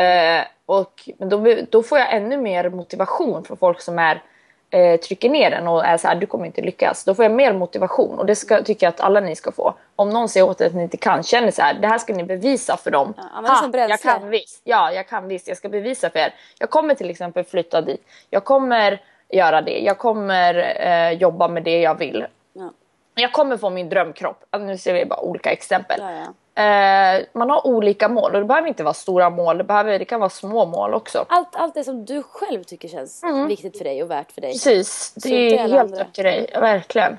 [0.03, 4.23] Eh, och, men då, då får jag ännu mer motivation från folk som är
[4.73, 7.03] eh, trycker ner den och är så här, du kommer inte lyckas.
[7.03, 9.73] Då får jag mer motivation och det ska, tycker jag att alla ni ska få.
[9.95, 12.13] Om någon säger åt er att ni inte kan, känner så här, det här ska
[12.13, 13.13] ni bevisa för dem.
[13.17, 13.87] Ja, bränsle.
[13.87, 14.61] jag kan visst.
[14.63, 15.47] Ja, jag kan visst.
[15.47, 16.33] Jag ska bevisa för er.
[16.59, 18.07] Jag kommer till exempel flytta dit.
[18.29, 19.79] Jag kommer göra det.
[19.79, 22.25] Jag kommer eh, jobba med det jag vill.
[22.53, 22.71] Ja.
[23.15, 24.43] Jag kommer få min drömkropp.
[24.49, 26.01] Alltså, nu ser vi bara olika exempel.
[26.01, 26.33] Ja.
[26.55, 29.57] Eh, man har olika mål och det behöver inte vara stora mål.
[29.57, 31.25] Det, behöver, det kan vara små mål också.
[31.29, 34.51] Allt, allt det som du själv tycker känns viktigt för dig och värt för dig.
[34.51, 36.49] Precis, det är helt upp till dig.
[36.59, 37.17] Verkligen.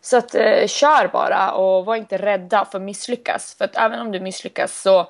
[0.00, 3.54] Så att eh, kör bara och var inte rädda för att misslyckas.
[3.54, 5.00] För att även om du misslyckas så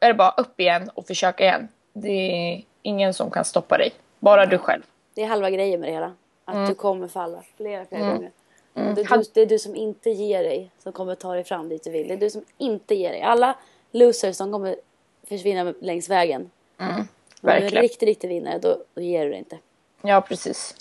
[0.00, 1.68] är det bara upp igen och försöka igen.
[1.92, 2.08] Det
[2.52, 3.92] är ingen som kan stoppa dig.
[4.18, 4.82] Bara du själv.
[5.14, 6.12] Det är halva grejen med det hela.
[6.44, 6.68] Att Mm.
[6.68, 8.30] du kommer falla flera, flera gånger.
[8.74, 11.44] Och Det, är du, det är du som inte ger dig som kommer ta dig
[11.44, 12.08] fram dit du vill.
[12.08, 13.22] Det är du som inte ger dig.
[13.22, 13.56] Alla
[13.92, 14.76] losers som kommer
[15.24, 16.50] försvinna längs vägen.
[16.78, 17.06] Om du är en
[17.40, 17.82] Verkligen.
[17.82, 19.58] riktig, riktig vinnare då, då ger du dig inte.
[20.02, 20.74] Ja, precis.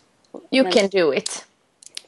[0.52, 1.46] You Men- can do it.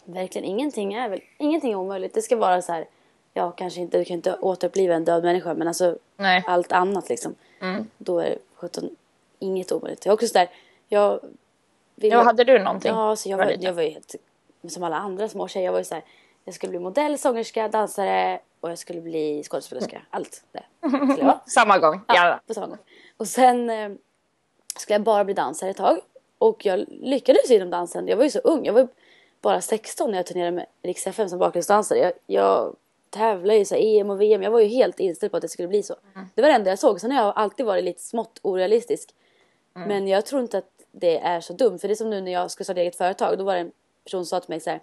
[0.05, 2.13] Verkligen ingenting är väl ingenting är omöjligt.
[2.13, 2.85] Det ska vara så här.
[3.33, 6.43] Ja, kanske inte, du kan inte återuppliva en död människa men alltså Nej.
[6.47, 7.35] allt annat liksom.
[7.61, 7.87] Mm.
[7.97, 8.89] Då är det 17,
[9.39, 10.05] inget omöjligt.
[10.05, 10.49] Jag är också så där,
[10.87, 11.19] jag
[11.95, 12.91] vill Ja, hade du någonting?
[12.91, 14.15] Ja, så jag Var jag var ju helt
[14.69, 15.65] som alla andra små tjejer.
[15.65, 16.03] Jag var ju så här,
[16.45, 20.01] jag skulle bli modell, sångerska, dansare och jag skulle bli skådespelerska.
[20.09, 21.39] Allt det skulle jag vara.
[21.47, 22.01] Samma gång.
[22.07, 22.39] Ja, Ja.
[22.47, 22.77] på samma gång.
[23.17, 23.91] Och sen eh,
[24.77, 25.99] skulle jag bara bli dansare ett tag.
[26.37, 28.07] Och jag lyckades inom dansen.
[28.07, 28.65] Jag var ju så ung.
[28.65, 28.87] Jag var ju
[29.41, 31.99] bara 16 när jag turnerade med Rix FM som bakgrundsdansare.
[31.99, 32.75] Jag, jag
[33.09, 34.43] tävlade i så EM och VM.
[34.43, 35.95] Jag var ju helt inställd på att det skulle bli så.
[36.35, 37.01] Det var det enda jag såg.
[37.01, 39.13] Sen har jag alltid varit lite smått orealistisk.
[39.73, 41.79] Men jag tror inte att det är så dumt.
[41.79, 43.37] För det är som nu när jag skulle starta eget företag.
[43.37, 43.71] Då var det en
[44.03, 44.81] person sa till mig så här.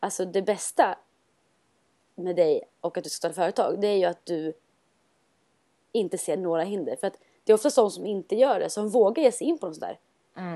[0.00, 0.98] Alltså det bästa
[2.14, 3.80] med dig och att du ska starta företag.
[3.80, 4.52] Det är ju att du
[5.92, 6.96] inte ser några hinder.
[6.96, 9.58] För att det är ofta de som inte gör det som vågar ge sig in
[9.58, 9.98] på något sånt där.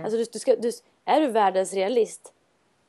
[0.05, 0.73] Alltså du, du ska, du,
[1.05, 2.33] är du världens realist,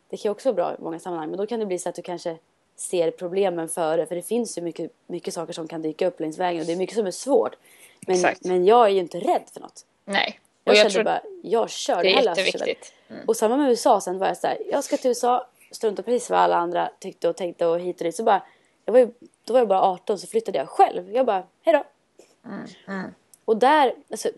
[0.09, 1.89] det kan ju också vara bra i många sammanhang, men då kan det bli så
[1.89, 2.37] att du kanske
[2.75, 6.37] ser problemen före, för det finns ju mycket, mycket saker som kan dyka upp längs
[6.37, 7.55] vägen och det är mycket som är svårt.
[8.07, 8.45] Men, Exakt.
[8.45, 9.85] men jag är ju inte rädd för något.
[10.05, 10.39] Nej.
[10.75, 12.77] Jag, jag kände tror bara, jag kör, det här är löser sig.
[13.09, 13.21] Mm.
[13.27, 16.29] Och samma med USA sen var jag så här, jag ska till USA, strunta precis
[16.29, 18.15] vad alla andra tyckte och tänkte och hit och dit.
[18.15, 18.43] Så bara,
[18.85, 19.11] jag var ju,
[19.45, 21.11] då var jag bara 18 så flyttade jag själv.
[21.11, 21.83] Jag bara, hejdå.
[22.45, 23.11] Mm,
[23.45, 24.29] Och där, alltså,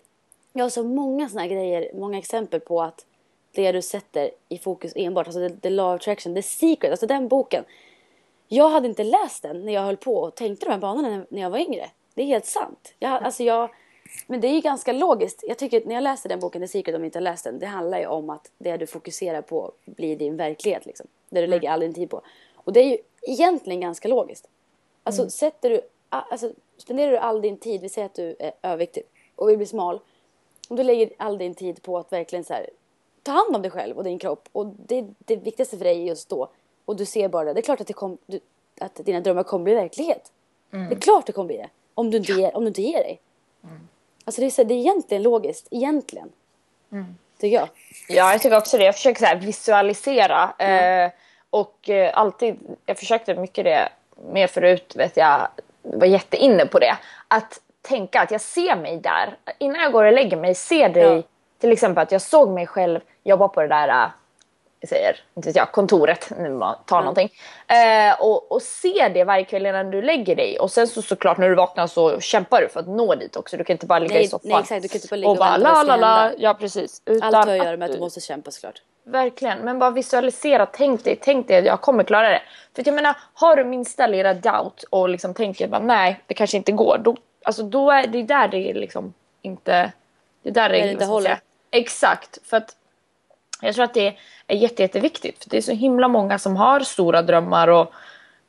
[0.54, 3.06] jag har så många här grejer, många exempel på att
[3.52, 7.08] det du sätter i fokus enbart, alltså the, the law of attraction, the secret, alltså
[7.08, 7.64] den boken.
[8.48, 11.26] Jag hade inte läst den när jag höll på och tänkte de här banorna när-
[11.30, 11.90] när jag var yngre.
[12.14, 12.94] Det är helt sant.
[13.00, 13.70] Jag, alltså jag,
[14.28, 15.44] men det är ju ganska logiskt.
[15.48, 17.44] Jag tycker att när jag läste den boken, The Secret, om ni inte har läst
[17.44, 20.86] den, det handlar ju om att det du fokuserar på blir din verklighet.
[20.86, 21.08] Liksom.
[21.30, 22.22] Det du lägger all din tid på.
[22.56, 24.48] Och det är ju egentligen ganska logiskt.
[25.04, 29.04] Alltså, sätter du, alltså, spenderar du all din tid, vi säger att du är överviktig
[29.36, 30.00] och vill bli smal.
[30.70, 32.70] Om du lägger all din tid på att verkligen så här,
[33.24, 34.50] ta hand om dig själv och din kropp.
[34.52, 36.50] Och det, det viktigaste för dig just då.
[36.86, 37.54] Och du ser bara det.
[37.54, 38.40] Det är klart att, det kom, du,
[38.80, 40.32] att dina drömmar kommer bli verklighet.
[40.70, 41.70] Det är klart det kommer bli det.
[41.94, 43.20] Om du inte ger, om du inte ger dig.
[44.26, 45.68] Alltså det är, så, det är egentligen logiskt.
[45.72, 46.32] Egentligen.
[47.40, 47.70] Tycker jag.
[48.08, 48.84] Ja, jag tycker också det.
[48.84, 50.54] Jag försöker så visualisera.
[50.58, 51.12] Eh,
[51.50, 53.90] och eh, alltid, jag försökte mycket det
[54.32, 55.48] mer förut, vet jag,
[55.82, 56.98] var jätteinne på det.
[57.28, 59.38] Att tänka att jag ser mig där.
[59.58, 61.16] Innan jag går och lägger mig, se dig.
[61.16, 61.24] Ja.
[61.60, 64.12] Till exempel att jag såg mig själv jobba på det där, jag
[64.88, 67.30] säger, inte vet jag, kontoret, nu man tar någonting.
[67.68, 70.60] Eh, och, och se det varje kväll innan du lägger dig.
[70.60, 73.58] Och sen så såklart när du vaknar så kämpar du för att nå dit också.
[73.58, 74.50] Du kan inte bara ligga Nej, i soffan.
[74.52, 74.82] nej, exakt.
[74.82, 76.32] Du kan inte bara ligga och och bara la la la.
[76.38, 77.02] Ja precis.
[77.06, 78.82] Utan Allt har att göra med att du- måste kämpa såklart.
[79.04, 82.42] Verkligen, men bara visualisera, tänk dig, tänk dig att jag kommer klara det.
[82.76, 86.58] För jag menar, har du minsta lilla doubt och liksom tänker bara nej, det kanske
[86.58, 86.98] inte går.
[87.04, 87.16] Då,
[87.46, 89.92] alltså då är det där det är liksom inte,
[90.44, 91.40] det är där det, det är inte håller.
[91.72, 92.76] Exakt, för att
[93.62, 95.44] jag tror att det är jätte, jätteviktigt.
[95.44, 97.94] För det är så himla många som har stora drömmar och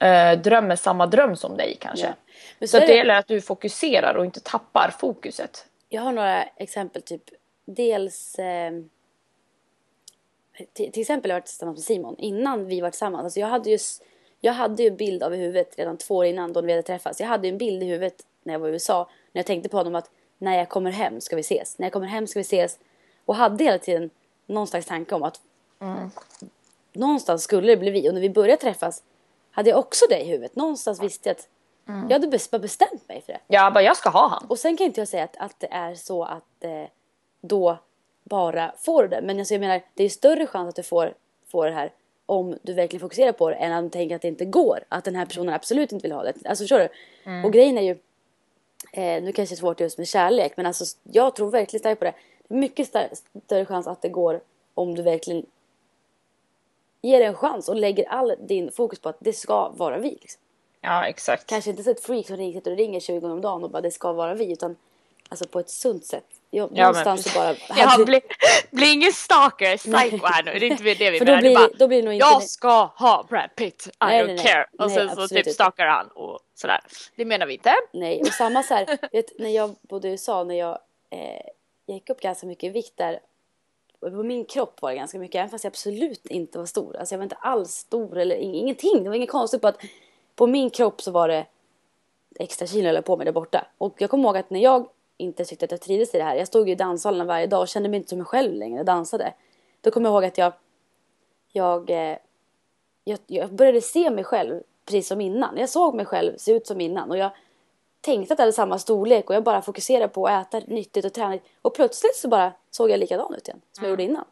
[0.06, 2.06] eh, drömmer samma dröm som dig kanske.
[2.06, 2.12] Ja.
[2.58, 5.66] Men Så så det det- gäller att du fokuserar och inte tappar fokuset.
[5.88, 7.22] Jag har några exempel, typ
[7.64, 8.72] dels eh,
[10.72, 13.24] till, till exempel har jag varit tillsammans med Simon innan vi var tillsammans.
[13.24, 13.78] Alltså jag hade ju
[14.40, 16.82] jag hade ju en bild av i huvudet redan två år innan då vi hade
[16.82, 17.20] träffats.
[17.20, 19.68] Jag hade ju en bild i huvudet när jag var i USA när jag tänkte
[19.68, 21.78] på honom att när jag kommer hem ska vi ses.
[21.78, 22.78] När jag kommer hem ska vi ses.
[23.24, 24.10] Och hade hela tiden
[24.46, 25.40] någon slags tanke om att
[26.92, 28.08] någonstans skulle det bli vi.
[28.08, 29.02] Och när vi började träffas
[29.50, 30.56] hade jag också det i huvudet.
[30.56, 31.48] Någonstans visste jag att
[32.10, 33.40] jag hade bara bestämt mig för det.
[33.46, 34.44] Jag bara, jag ska ha han.
[34.48, 36.84] Och sen kan inte jag säga att, att det är så att eh,
[37.40, 37.78] då
[38.24, 39.22] bara får du det.
[39.22, 41.14] Men alltså jag menar, det är större chans att du får,
[41.48, 41.92] får det här
[42.26, 44.84] om du verkligen fokuserar på det än att du tänker att det inte går.
[44.88, 46.34] Att den här personen absolut inte vill ha det.
[46.44, 46.88] Alltså förstår du?
[47.44, 47.90] Och grejen är ju,
[48.92, 51.98] eh, nu kanske det är svårt just med kärlek, men alltså jag tror verkligen starkt
[51.98, 52.14] på det.
[52.52, 52.88] Mycket
[53.46, 54.40] större chans att det går
[54.74, 55.46] om du verkligen
[57.02, 60.10] ger det en chans och lägger all din fokus på att det ska vara vi.
[60.10, 60.40] Liksom
[60.80, 61.46] Ja, exakt.
[61.46, 63.80] kanske inte så ett freak som ringer, och ringer 20 gånger om dagen och bara
[63.82, 64.76] det ska vara vi utan
[65.28, 66.24] alltså på ett sunt sätt.
[66.50, 67.56] Jag, Ja, någonstans men bara...
[67.98, 68.20] Ja, bli,
[68.70, 70.58] bli ingen stalker, psycho här nu.
[70.58, 71.42] Det är inte det vi För då menar.
[71.42, 72.26] Det är blir, bara, då blir det nog inte...
[72.26, 74.44] jag ska ha Brad Pitt, I Nej, don't nej, nej.
[74.44, 74.66] care.
[74.78, 76.80] Och sen så typ stalkar han och sådär.
[77.16, 77.74] Det menar vi inte.
[77.92, 80.78] Nej, och samma så här, vet, när jag bodde i USA, när jag,
[81.10, 81.18] eh,
[81.86, 83.20] jag gick upp ganska mycket vikt där.
[84.00, 86.96] På min kropp var det ganska mycket, även fast jag absolut inte var stor.
[86.96, 89.02] Alltså jag var inte alls stor eller ingenting.
[89.02, 89.80] Det var inget konstigt på att
[90.36, 91.46] på min kropp så var det
[92.38, 93.66] extra kilo eller på mig där borta.
[93.78, 96.36] Och jag kommer ihåg att när jag inte tyckte att jag trivdes i det här.
[96.36, 98.76] Jag stod ju i danshallen varje dag och kände mig inte som mig själv längre.
[98.76, 99.34] Jag dansade.
[99.80, 100.52] Då kommer jag ihåg att jag,
[101.52, 102.16] jag, eh,
[103.04, 105.56] jag, jag började se mig själv precis som innan.
[105.58, 107.10] Jag såg mig själv se ut som innan.
[107.10, 107.30] Och jag
[108.02, 111.12] tänkte att jag hade samma storlek och jag bara fokuserade på att äta nyttigt och
[111.12, 111.38] träna.
[111.62, 114.24] Och plötsligt så bara såg jag likadan ut igen som jag gjorde innan.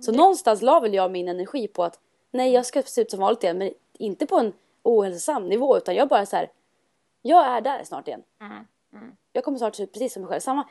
[0.00, 1.98] Så någonstans la väl jag min energi på att
[2.30, 5.94] nej jag ska se ut som vanligt igen men inte på en ohälsosam nivå utan
[5.94, 6.50] jag bara så här.
[7.22, 8.22] Jag är där snart igen.
[9.32, 10.40] Jag kommer snart se ut precis som mig själv.
[10.40, 10.68] Samma,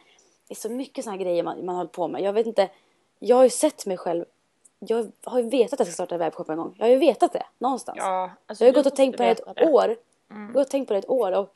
[0.48, 2.22] det är så mycket sådana grejer man, man håller på med.
[2.22, 2.70] Jag vet inte.
[3.20, 4.26] Jag har ju sett mig själv.
[4.80, 6.76] Jag har ju vetat att jag ska starta en webbshop en gång.
[6.78, 7.98] Jag har ju vetat det någonstans.
[8.02, 9.96] Ja, alltså, jag har du gått och måste tänkt på det ett år.
[10.28, 11.32] Jag har och tänkt på det ett år.
[11.32, 11.54] Och,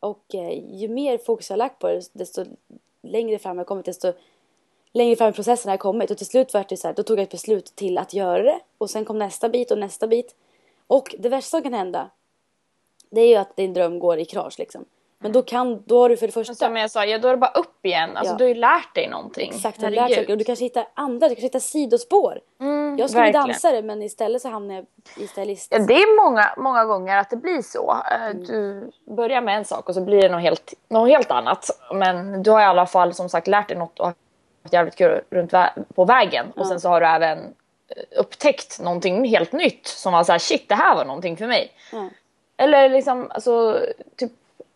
[0.00, 2.44] och eh, ju mer fokus jag har lagt på det desto
[3.02, 4.12] längre fram jag kommit desto
[4.92, 6.10] längre fram i processen har jag kommit.
[6.10, 8.42] Och till slut var det så här, då tog jag ett beslut till att göra
[8.42, 8.60] det.
[8.78, 10.34] Och sen kom nästa bit och nästa bit.
[10.86, 12.10] Och det värsta som kan hända
[13.10, 14.84] det är ju att din dröm går i krasch liksom.
[15.18, 17.32] Men då kan, då har du för det första Som jag sa, ja, då är
[17.32, 18.16] det bara upp igen.
[18.16, 18.38] Alltså, Ja.
[18.38, 19.50] Du har ju lärt dig någonting.
[19.50, 20.32] Exakt, har lärt saker.
[20.32, 22.40] Och du kanske hittar andra, du kanske hittar sidospår.
[22.60, 23.46] Mm, jag skulle verkligen.
[23.48, 25.68] dansare men istället så hamnar jag i stylist.
[25.72, 28.02] Ja, det är många, många gånger att det blir så.
[28.10, 28.42] Eh, Mm.
[28.46, 31.66] Du börjar med en sak och så blir det något helt, något helt annat.
[31.94, 34.12] Men du har i alla fall som sagt lärt dig något och
[34.70, 39.24] jävligt kul runt vä- på vägen och sen så har du även eh, upptäckt någonting
[39.28, 41.72] helt nytt som var så här shit det här var någonting för mig.
[42.56, 43.80] Eller liksom alltså
[44.16, 44.32] typ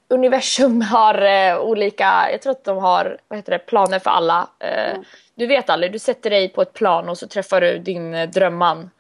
[0.09, 4.48] universum har eh, olika, jag tror att de har vad heter det, planer för alla.
[4.59, 4.98] Eh,
[5.35, 8.29] Du vet aldrig, du sätter dig på ett plan och så träffar du din eh,
[8.31, 8.90] drömman.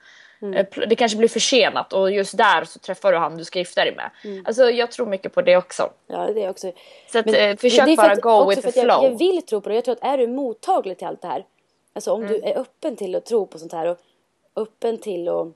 [0.42, 3.58] Eh, pl- Det kanske blir försenat och just där så träffar du han du ska
[3.58, 4.10] gifta dig med.
[4.44, 5.90] Alltså jag tror mycket på det också.
[6.06, 6.72] Ja, det är också.
[7.12, 9.04] Så att, Men eh, försök bara att- go with the att jag, flow.
[9.04, 9.74] jag vill tro på det.
[9.74, 11.44] Jag tror att är du mottaglig till allt det här.
[11.92, 12.50] Alltså om du Mm.
[12.52, 13.98] är öppen till att tro på sånt här och
[14.56, 15.46] öppen till att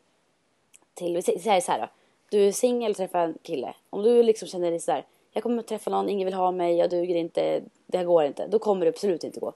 [0.94, 1.88] till, så här då.
[2.30, 3.74] Du är singel och träffar en kille.
[3.90, 5.04] Om du liksom känner dig så här.
[5.32, 8.24] Jag kommer att träffa någon, ingen vill ha mig, jag duger inte, det här går
[8.24, 8.46] inte.
[8.46, 9.52] Då kommer det absolut inte gå.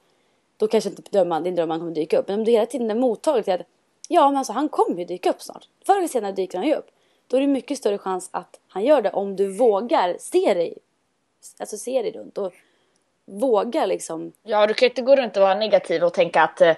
[0.61, 2.29] Då kanske inte drömman, din drömman kommer dyka upp.
[2.29, 3.61] Men om du hela tiden är mottaglig till att
[4.09, 5.69] ja men alltså han kommer ju dyka upp snart.
[5.87, 6.87] Förr eller senare dyker han ju upp.
[7.27, 10.79] Då är det mycket större chans att han gör det om du vågar se dig,
[11.59, 12.53] alltså se dig runt och
[13.25, 14.33] vågar liksom.
[14.43, 16.69] Ja, du kan ju inte gå runt och vara negativ och tänka att eh,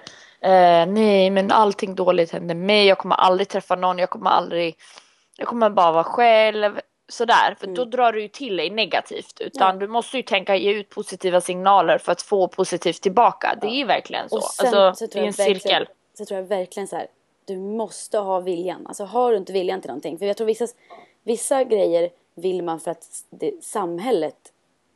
[0.41, 2.87] eh nej, men allting dåligt händer mig.
[2.87, 3.97] Jag kommer aldrig träffa någon.
[3.99, 4.75] Jag kommer aldrig.
[5.37, 6.79] Jag kommer bara vara själv.
[7.13, 9.41] Sådär, för då drar du ju till dig negativt.
[9.41, 9.75] Utan Mm.
[9.75, 9.85] Ja.
[9.85, 13.57] du måste ju tänka ge ut positiva signaler för att få positivt tillbaka.
[13.61, 14.35] Det är ju verkligen så.
[14.37, 15.87] Och sen alltså, så det är en cirkel.
[16.17, 17.07] så tror jag verkligen så här.
[17.45, 18.87] Du måste ha viljan.
[18.87, 20.17] Alltså har du inte viljan till någonting.
[20.17, 20.67] För jag tror vissa,
[21.23, 24.35] vissa grejer vill man för att det, samhället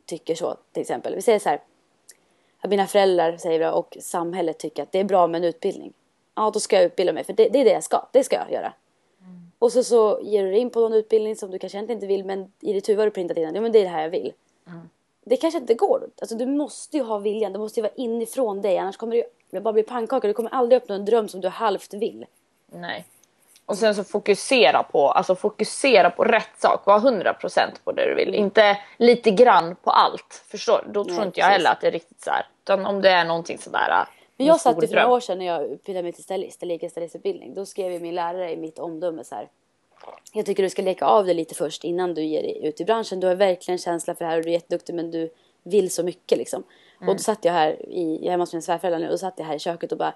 [0.05, 0.57] tycker så.
[0.71, 1.15] Till exempel.
[1.15, 1.61] Vi säger så här.
[2.61, 5.93] Att mina föräldrar säger det och samhället tycker att det är bra med en utbildning.
[6.35, 8.07] Ja, då ska jag utbilda mig för det, det är det jag ska.
[8.11, 8.73] Det ska jag göra.
[9.59, 12.25] Och så, så ger du dig in på någon utbildning som du kanske inte vill
[12.25, 14.09] men i ditt huvud har du printat in ja, men det är det här jag
[14.09, 14.33] vill.
[15.25, 16.09] Det kanske inte går.
[16.21, 17.53] Alltså, du måste ju ha viljan.
[17.53, 18.77] Det måste ju vara inifrån dig.
[18.77, 20.27] Annars kommer det bara bli pannkaka.
[20.27, 22.25] Du kommer aldrig uppnå en dröm som du halvt vill.
[22.71, 23.05] Nej.
[23.65, 26.85] Och sen så fokusera på, alltså fokusera på rätt sak.
[26.85, 28.35] Var 100% på det du vill.
[28.35, 30.43] Inte lite grann på allt.
[30.47, 30.83] Förstår?
[30.87, 31.57] Då tror Nej, inte jag precis.
[31.57, 32.45] heller att det är riktigt så här.
[32.63, 34.05] Utan om det är någonting sådär.
[34.37, 36.63] Men en jag satt ju för några år sedan när jag utbildade mig till stylist,
[36.63, 37.53] eller gick en stylistutbildning.
[37.53, 39.49] Då skrev ju min lärare i mitt omdöme så här.
[40.33, 42.85] Jag tycker du ska leka av dig lite först innan du ger dig ut i
[42.85, 43.19] branschen.
[43.19, 45.29] Du har verkligen känsla för det här och du är jätteduktig men du
[45.63, 46.63] vill så mycket liksom.
[46.99, 49.17] Och då satt jag här, i, jag är hemma hos mina svärföräldrar nu, och då
[49.17, 50.13] satt jag här i köket och bara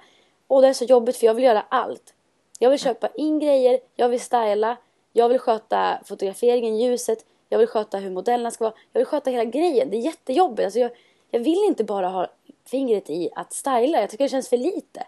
[0.48, 2.14] Åh det är så jobbigt för jag vill göra allt.
[2.60, 4.78] Jag vill köpa in grejer, jag vill styla,
[5.14, 9.30] jag vill sköta fotograferingen, ljuset, jag vill sköta hur modellerna ska vara, jag vill sköta
[9.30, 9.90] hela grejen.
[9.90, 10.66] Det är jättejobbigt.
[10.66, 10.92] Alltså jag,
[11.32, 12.28] jag vill inte bara ha
[12.72, 15.08] fingret i att styla, jag tycker det känns för lite.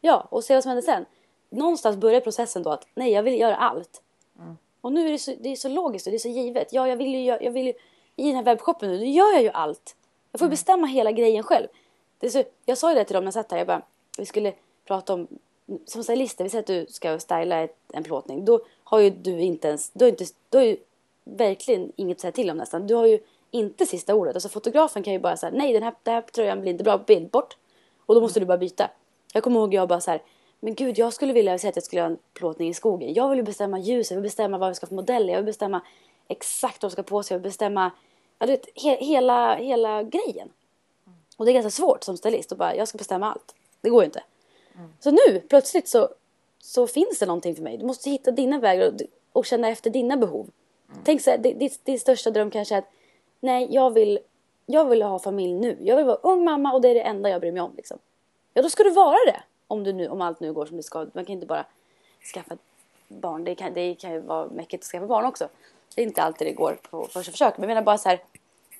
[0.00, 1.04] Ja, och se vad som händer sen.
[1.50, 4.02] Någonstans börjar processen då att nej, jag vill göra allt.
[4.80, 6.72] Och nu är det så, det är så logiskt och det är så givet.
[6.72, 7.72] Ja, jag vill ju, gö- jag vill ju
[8.16, 9.96] i den här webbshoppen nu, nu gör jag ju allt.
[10.32, 11.66] Jag får bestämma hela grejen själv.
[12.18, 13.82] Det är så, jag sa ju det till dem när jag satt här, jag bara,
[14.18, 14.52] vi skulle
[14.84, 15.28] prata om,
[15.86, 18.44] som stylister, vi säger att du ska styla ett, en plåtning.
[18.44, 20.76] Då har ju du inte ens, du har, inte, du har ju
[21.24, 22.86] verkligen inget att säga till om nästan.
[22.86, 23.18] Du har ju
[23.52, 24.36] inte sista ordet.
[24.36, 26.98] Alltså fotografen kan ju bara säga nej den här, den här tröjan blir inte bra
[26.98, 27.56] på bild, bort.
[28.06, 28.90] Och då måste du bara byta.
[29.34, 30.22] Jag kommer ihåg jag bara så här,
[30.60, 33.14] men gud jag skulle vilja säga att jag skulle göra en plåtning i skogen.
[33.14, 35.46] Jag vill ju bestämma ljuset, jag vill bestämma vad vi ska för modeller, jag vill
[35.46, 35.80] bestämma
[36.28, 37.90] exakt vad de ska på sig, jag vill bestämma,
[38.38, 40.48] ja du vet, he, hela, hela grejen.
[41.36, 43.54] Och det är ganska svårt som stylist att bara, jag ska bestämma allt.
[43.80, 44.22] Det går ju inte.
[45.00, 46.08] Så nu plötsligt så,
[46.58, 47.78] så finns det någonting för mig.
[47.78, 49.00] Du måste hitta dina vägar och,
[49.32, 50.50] och känna efter dina behov.
[51.04, 52.92] Tänk så här, din, din största dröm kanske är att
[53.42, 54.18] nej, jag vill,
[54.66, 55.76] jag vill ha familj nu.
[55.80, 57.72] Jag vill vara ung mamma och det är det enda jag bryr mig om.
[57.76, 57.98] Liksom.
[58.54, 59.42] Ja, då ska du vara det.
[59.68, 61.06] Om, du nu, om allt nu går som det ska.
[61.12, 61.64] Man kan inte bara
[62.34, 62.56] skaffa
[63.08, 63.44] barn.
[63.44, 65.48] Det kan, det kan ju vara mäckigt att skaffa barn också.
[65.94, 67.56] Det är inte alltid det går på första försök.
[67.56, 68.20] Men jag menar bara så här.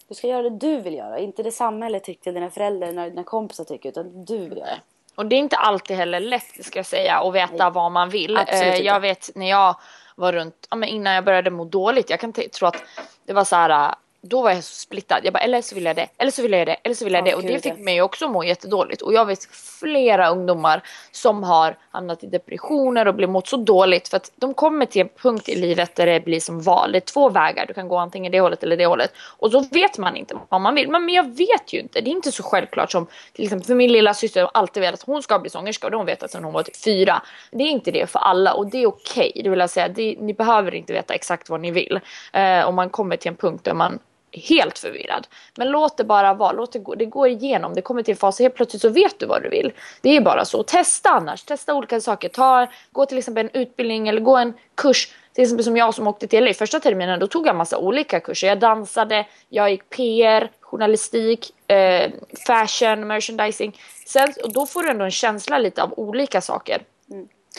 [0.09, 1.18] Du ska göra det du vill göra.
[1.18, 3.88] Inte det samhället tycker, dina föräldrar eller dina kompisar tycker.
[3.88, 4.79] Utan du vill göra.
[5.14, 7.70] Och det är inte alltid heller lätt ska jag säga att veta Nej.
[7.75, 8.37] vad man vill.
[8.37, 8.85] Absolut Eh, inte.
[8.87, 9.77] jag vet när jag
[10.16, 12.83] var runt, ja, men innan jag började må dåligt, jag kan tro att
[13.25, 13.94] det var så här.
[14.24, 15.20] Då var jag så splittad.
[15.24, 17.14] Jag bara eller så vill jag det, eller så vill jag det, eller så vill
[17.14, 17.35] jag Ja, det.
[17.35, 19.02] Och det fick mig också må jättedåligt.
[19.02, 19.44] Och jag vet
[19.80, 24.54] flera ungdomar som har hamnat i depressioner och blivit mått så dåligt för att de
[24.54, 26.92] kommer till en punkt i livet där det blir som val.
[26.92, 29.12] Det är två vägar, du kan gå antingen det hållet eller det hållet.
[29.38, 30.90] Och så vet man inte vad man vill.
[30.90, 33.74] Men men jag vet ju inte, det är inte så självklart som till exempel för
[33.74, 36.06] min lilla syster har alltid velat att hon ska bli sångerska och det har hon
[36.06, 37.22] vetat sedan hon var typ fyra.
[37.50, 39.40] Det är inte det för alla och det är okej.
[39.44, 42.00] Det vill jag säga, det, ni behöver inte veta exakt vad ni vill.
[42.32, 43.98] Eh, om man kommer till en punkt där man
[44.33, 45.27] helt förvirrad.
[45.57, 48.16] Men låt det bara vara, låt det gå, det går igenom, det kommer till en
[48.16, 49.73] fas och helt plötsligt så vet du vad du vill.
[50.01, 50.62] Det är bara så.
[50.62, 52.29] Testa annars, testa olika saker.
[52.29, 55.09] Ta, gå till exempel en utbildning eller gå en kurs.
[55.33, 58.21] Till exempel som jag som åkte till LA första terminen, då tog jag massa olika
[58.21, 58.49] kurser.
[58.49, 62.11] Jag dansade, jag gick PR, journalistik, eh,
[62.47, 63.81] fashion, merchandising.
[64.07, 66.83] Sen, och då får du ändå en känsla lite av olika saker.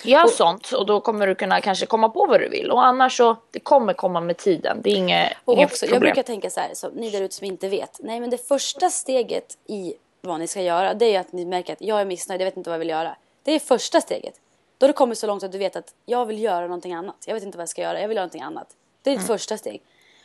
[0.03, 2.71] Gör sånt och då kommer du kunna kanske komma på vad du vill.
[2.71, 4.82] Och annars så, det kommer komma med tiden.
[4.82, 6.01] Det är inget, Och inget också, jag problem.
[6.13, 7.99] brukar tänka så här, så ni där ute som inte vet.
[7.99, 11.73] Nej men det första steget i vad ni ska göra det är att ni märker
[11.73, 13.15] att jag är missnöjd, jag vet inte vad jag vill göra.
[13.43, 14.34] Det är första steget.
[14.77, 17.15] Då har du kommit så långt att du vet att jag vill göra någonting annat.
[17.27, 18.67] Jag vet inte vad jag ska göra, jag vill göra någonting annat.
[19.01, 19.82] Det är ditt första steg.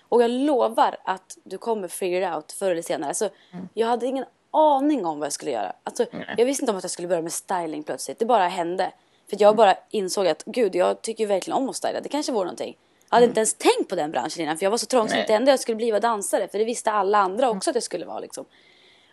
[0.08, 3.08] Och jag lovar att du kommer figure out förr eller senare.
[3.08, 3.28] Alltså,
[3.74, 5.72] Jag hade ingen aning om vad jag skulle göra.
[5.84, 8.18] Alltså, jag visste inte om att jag skulle börja med styling plötsligt.
[8.18, 8.92] Det bara hände.
[9.30, 12.00] För jag bara insåg att gud, jag tycker ju verkligen om att styla.
[12.00, 12.76] Det kanske vore någonting.
[13.08, 15.26] Jag hade inte ens tänkt på den branschen innan för jag var så trångsynt.
[15.26, 17.82] Det enda jag skulle bli var dansare för det visste alla andra också att jag
[17.82, 18.44] skulle vara liksom.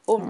[0.05, 0.21] Och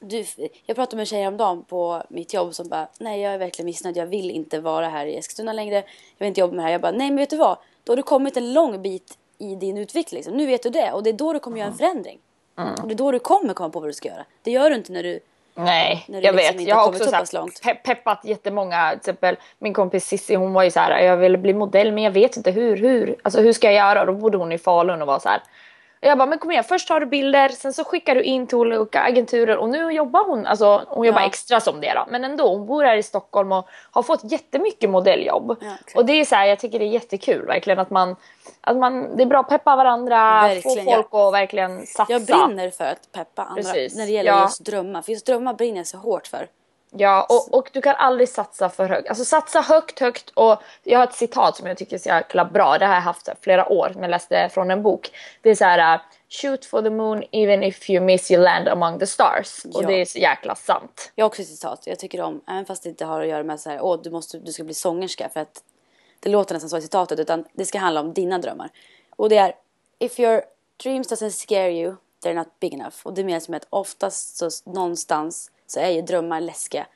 [0.00, 0.24] du,
[0.66, 3.66] jag pratade med en tjej häromdagen på mitt jobb som bara Nej jag är verkligen
[3.66, 5.74] missnöjd, jag vill inte vara här i Eskilstuna längre.
[5.76, 5.84] Jag
[6.18, 6.72] vill inte jobba med det här.
[6.72, 7.58] Jag bara nej men vet du vad?
[7.84, 10.18] Då har du kommit en lång bit i din utveckling.
[10.18, 10.36] Liksom.
[10.36, 12.18] Nu vet du det och det är då du kommer göra en förändring.
[12.82, 14.24] Och det är då du kommer komma på vad du ska göra.
[14.42, 15.20] Det gör du inte när du
[15.54, 16.68] Nej, jag liksom vet.
[16.68, 17.60] Jag har också så långt.
[17.64, 18.90] pe- peppat jättemånga.
[18.90, 22.02] Till exempel min kompis Cissi, hon var ju så här, jag vill bli modell men
[22.04, 24.04] jag vet inte hur, hur, alltså hur ska jag göra?
[24.04, 25.40] Då bodde hon i Falun och var så här.
[26.06, 28.58] Jag bara, men kom igen, först tar du bilder, sen så skickar du in till
[28.58, 31.26] olika agenturer och nu jobbar hon, alltså hon jobbar Ja.
[31.26, 32.04] extra som det då.
[32.08, 35.56] Men ändå, hon bor här i Stockholm och har fått jättemycket modelljobb.
[35.60, 35.96] Ja, exakt.
[35.96, 38.16] och det är så här, jag tycker det är jättekul verkligen att man,
[38.60, 42.12] att man, det är bra att peppa varandra, Verkligen, få folk att verkligen satsa.
[42.12, 44.42] Jag brinner för att peppa andra Precis, när det gäller ja.
[44.42, 45.02] just drömmar.
[45.02, 46.46] För just drömmar brinner jag så hårt för.
[46.96, 49.08] Ja, och, och du kan aldrig satsa för högt.
[49.08, 52.44] Alltså satsa högt, högt och jag har ett citat som jag tycker är så jäkla
[52.44, 52.78] bra.
[52.78, 55.10] Det har jag haft flera år, men jag läste från en bok.
[55.42, 58.68] Det är så här, uh, shoot for the moon even if you miss you land
[58.68, 59.64] among the stars.
[59.64, 59.88] Och Ja.
[59.88, 61.12] det är så jäkla sant.
[61.14, 61.82] Jag har också ett citat.
[61.86, 64.10] Jag tycker om, även fast det inte har att göra med så här, åh du,
[64.10, 65.62] måste, du ska bli sångerska för att
[66.20, 68.70] det låter nästan så i citatet utan det ska handla om dina drömmar.
[69.16, 69.54] Och det är
[69.98, 70.42] If your
[70.82, 72.96] dreams doesn't scare you, they're not big enough.
[73.02, 76.86] Och det menas med att oftast så någonstans så är ju drömmar läskiga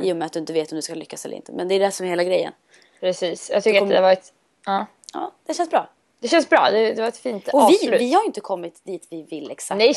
[0.00, 1.52] i och med att du inte vet om du ska lyckas eller inte.
[1.52, 2.52] Men det är det som är hela grejen.
[3.00, 3.50] Precis.
[3.50, 4.32] Jag tycker kommer- att det var ett...
[4.66, 4.86] Ja.
[5.12, 5.88] Ja, det känns bra.
[6.20, 6.68] Det känns bra.
[6.70, 8.00] Det, det var ett fint Och vi, avslut.
[8.00, 9.88] vi har ju inte kommit dit vi vill exakt Nej.
[9.88, 9.94] än.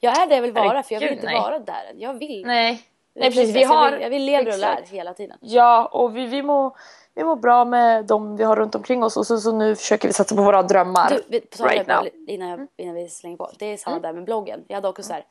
[0.00, 1.40] Jag är där jag vill vara för jag vill inte nej.
[1.40, 2.00] vara där än.
[2.00, 2.46] Jag vill.
[2.46, 2.82] Nej.
[3.14, 3.56] Nej, precis.
[3.56, 3.84] Vi har...
[3.84, 4.88] jag, vill, jag vill leva och lär Exakt.
[4.88, 5.38] hela tiden.
[5.40, 6.76] Ja, och vi, vi, mår,
[7.14, 10.08] vi mår bra med de vi har runt omkring oss och så, så nu försöker
[10.08, 11.20] vi satsa på våra drömmar.
[11.28, 11.98] Du, om right now.
[12.00, 12.10] Mm.
[12.26, 13.50] innan, jag, innan vi slänger på.
[13.58, 14.64] Det är samma där med bloggen.
[14.68, 15.24] Jag hade också så här.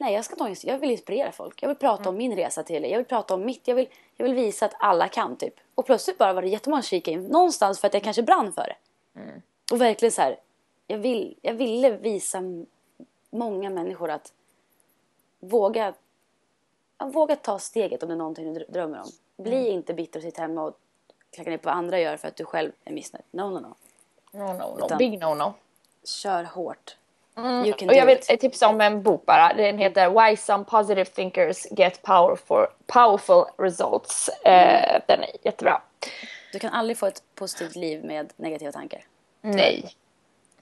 [0.00, 1.62] Nej, jag ska ta Jag vill inspirera folk.
[1.62, 2.08] Jag vill prata Mm.
[2.08, 2.88] om min resa till er.
[2.88, 3.68] Jag vill prata om mitt.
[3.68, 5.54] Jag vill, jag vill visa att alla kan typ.
[5.74, 7.24] Och plötsligt bara var det jättemånga som kikade in.
[7.24, 8.76] Någonstans för att jag kanske brann för det.
[9.20, 9.42] Mm.
[9.72, 10.40] Och verkligen så här.
[10.86, 12.42] Jag, vill, jag ville visa
[13.30, 14.32] många människor att
[15.40, 15.94] våga,
[17.04, 19.10] våga ta steget om det är någonting du dr- drömmer om.
[19.44, 19.72] Bli Mm.
[19.72, 20.78] inte bitter och sitta hemma och
[21.30, 23.24] klacka ner på vad andra gör för att du själv är missnöjd.
[23.30, 23.74] No, no, no.
[24.32, 24.84] No, no, no.
[24.86, 25.54] Utan- Big no, no.
[26.04, 26.96] Kör hårt.
[27.38, 27.72] Mm.
[27.72, 28.40] Och jag vill it.
[28.40, 29.54] tipsa om en bok bara.
[29.54, 34.28] Den heter Why some positive thinkers get powerful, powerful results.
[34.28, 35.82] Eh, den är jättebra.
[36.52, 39.00] Du kan aldrig få ett positivt liv med negativa tankar.
[39.40, 39.94] Nej.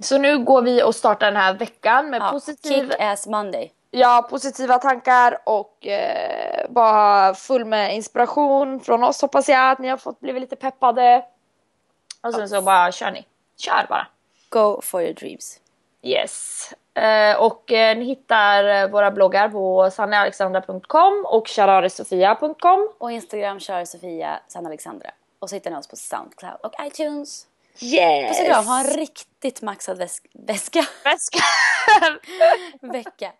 [0.00, 3.72] Så nu går vi och startar den här veckan med Ja, positiv, Kick ass Monday.
[3.90, 9.88] ja, positiva tankar och eh, bara full med inspiration från oss hoppas jag att ni
[9.88, 11.24] har fått blivit lite peppade.
[12.22, 13.26] Och sen så bara kör ni.
[13.56, 14.06] Kör bara.
[14.48, 15.60] Go for your dreams.
[16.06, 16.72] Yes.
[16.94, 22.92] Eh, och eh, ni hittar eh, våra bloggar på sannealexandra.com och shararisofia.com.
[22.98, 25.10] Och Instagram kör Sofia Sanna Alexandra.
[25.38, 27.46] Och så hittar ni oss på Soundcloud och iTunes.
[27.80, 28.28] Yes!
[28.28, 30.86] Puss och kram, ha en riktigt maxad väsk- väska.
[31.04, 31.38] Väska.
[32.92, 33.32] vecka.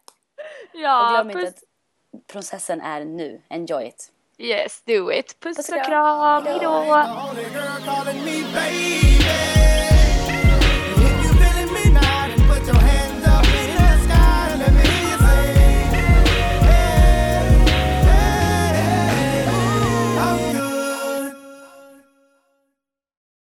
[0.73, 1.55] ja, Och glöm inte puss.
[1.55, 3.41] att processen är nu.
[3.49, 4.13] Enjoy it.
[4.39, 5.41] Yes, do it.
[5.41, 6.47] Puss Puss och kram.
[6.47, 6.85] Hejdå.